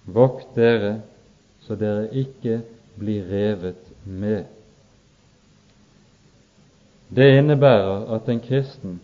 [0.08, 1.00] Vokt dere
[1.66, 2.62] så dere ikke
[2.98, 4.46] blir revet med.
[7.08, 8.98] Det innebærer at en kristen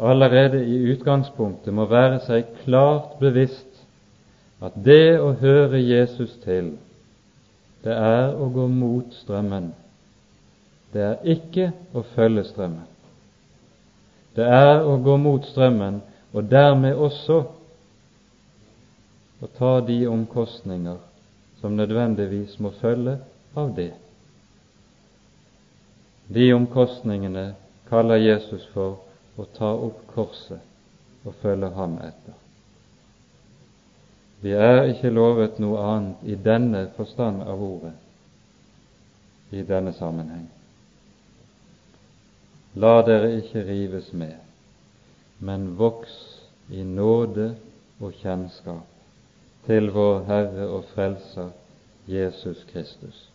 [0.00, 3.66] allerede i utgangspunktet må være seg klart bevisst
[4.60, 6.74] at det å høre Jesus til,
[7.84, 9.70] det er å gå mot strømmen.
[10.92, 12.88] Det er ikke å følge strømmen.
[14.36, 16.00] Det er å gå mot strømmen,
[16.32, 17.38] og dermed også
[19.40, 21.00] å ta de omkostninger
[21.60, 23.18] som nødvendigvis må følge
[23.56, 23.92] av det.
[26.30, 27.52] De omkostningene
[27.88, 29.00] kaller Jesus for
[29.40, 32.36] å ta opp korset og følge ham etter.
[34.40, 37.92] Vi er ikke lovet noe annet i denne forstand av ordet
[39.50, 40.46] i denne sammenheng.
[42.80, 44.36] La dere ikke rives med,
[45.42, 46.14] men voks
[46.70, 47.50] i nåde
[48.00, 48.86] og kjennskap
[49.66, 51.50] til vår Herre og Frelser
[52.08, 53.26] Jesus Kristus.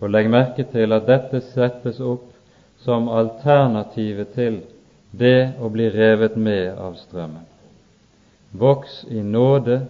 [0.00, 2.30] Og legg merke til at dette settes opp
[2.84, 4.60] som alternativet til
[5.10, 7.44] det å bli revet med av strømmen.
[8.56, 9.80] Voks i nåde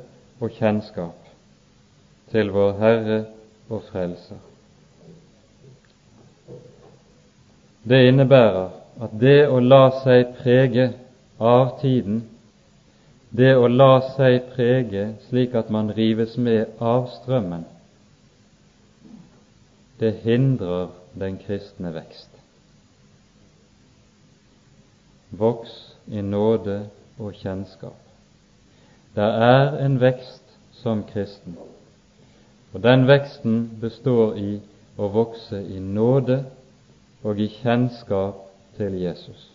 [0.41, 1.32] og kjennskap
[2.32, 3.18] til vår Herre
[3.68, 4.39] og Frelser.
[7.87, 8.72] Det innebærer
[9.03, 10.91] at det å la seg prege
[11.39, 12.24] av tiden
[13.37, 17.66] det å la seg prege slik at man rives med av strømmen,
[20.01, 22.36] det hindrer den kristne vekst.
[25.39, 25.72] Voks
[26.07, 26.87] i nåde
[27.18, 27.99] og kjennskap.
[29.16, 31.57] Det er en vekst som kristen,
[32.72, 34.59] og den veksten består i
[34.97, 36.43] å vokse i nåde
[37.24, 38.43] og i kjennskap
[38.76, 39.49] til Jesus.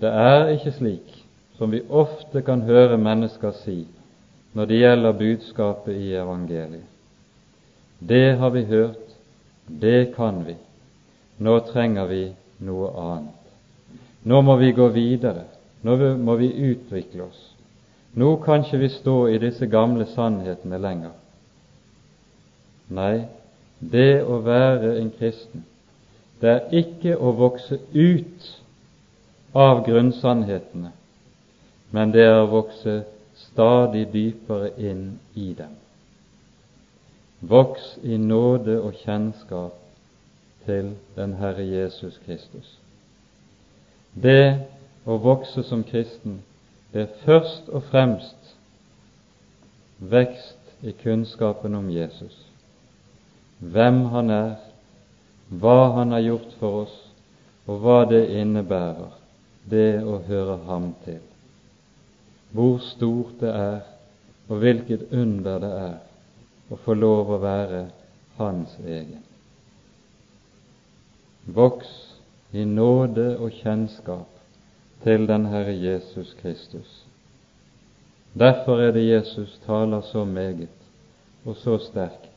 [0.00, 1.18] Det er ikke slik
[1.58, 3.84] som vi ofte kan høre mennesker si
[4.52, 6.88] når det gjelder budskapet i evangeliet.
[7.98, 9.14] Det har vi hørt,
[9.66, 10.56] det kan vi,
[11.38, 12.24] nå trenger vi
[12.66, 13.41] noe annet.
[14.22, 15.44] Nå må vi gå videre,
[15.82, 17.40] nå må vi utvikle oss.
[18.14, 21.14] Nå kan ikke vi stå i disse gamle sannhetene lenger.
[22.92, 23.24] Nei,
[23.80, 25.64] det å være en kristen,
[26.42, 28.48] det er ikke å vokse ut
[29.54, 30.92] av grunnsannhetene,
[31.90, 33.02] men det er å vokse
[33.48, 35.74] stadig dypere inn i dem.
[37.42, 39.78] Voks i nåde og kjennskap
[40.66, 42.76] til den Herre Jesus Kristus.
[44.12, 44.68] Det
[45.04, 46.42] å vokse som kristen,
[46.92, 48.52] det er først og fremst
[49.98, 52.34] vekst i kunnskapen om Jesus,
[53.58, 54.54] hvem han er,
[55.48, 56.94] hva han har gjort for oss,
[57.70, 59.12] og hva det innebærer
[59.70, 61.20] det å høre ham til.
[62.52, 63.82] Hvor stort det er,
[64.50, 67.84] og hvilket under det er å få lov å være
[68.36, 69.22] hans egen.
[71.46, 72.11] Voks
[72.52, 74.28] i nåde og kjennskap
[75.02, 77.04] til den Herre Jesus Kristus.
[78.38, 80.68] Derfor er det Jesus taler så meget
[81.44, 82.28] og så sterkt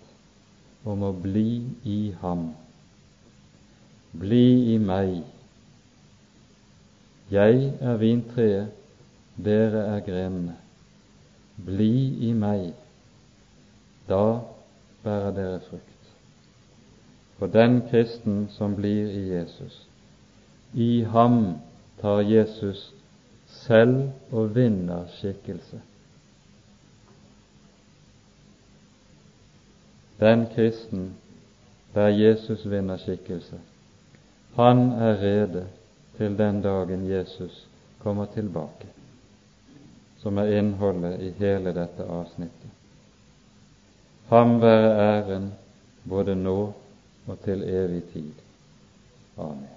[0.86, 2.50] om å bli i ham.
[4.16, 5.24] Bli i meg,
[7.32, 8.68] jeg er vintreet,
[9.36, 10.56] dere er grenene.
[11.66, 12.70] Bli i meg,
[14.10, 14.40] da
[15.04, 16.12] bærer dere frukt.
[17.40, 19.82] For den kristen som blir i Jesus,
[20.76, 21.56] i ham
[22.02, 22.94] tar Jesus
[23.48, 25.80] selv og vinner skikkelse.
[30.20, 31.14] Den kristen
[31.94, 33.60] der Jesus vinner skikkelse,
[34.56, 35.66] han er rede
[36.18, 37.68] til den dagen Jesus
[38.04, 38.88] kommer tilbake,
[40.20, 42.72] som er innholdet i hele dette avsnittet.
[44.30, 45.54] Ham være æren
[46.10, 46.74] både nå
[47.28, 48.32] og til evig tid.
[49.38, 49.75] Amen.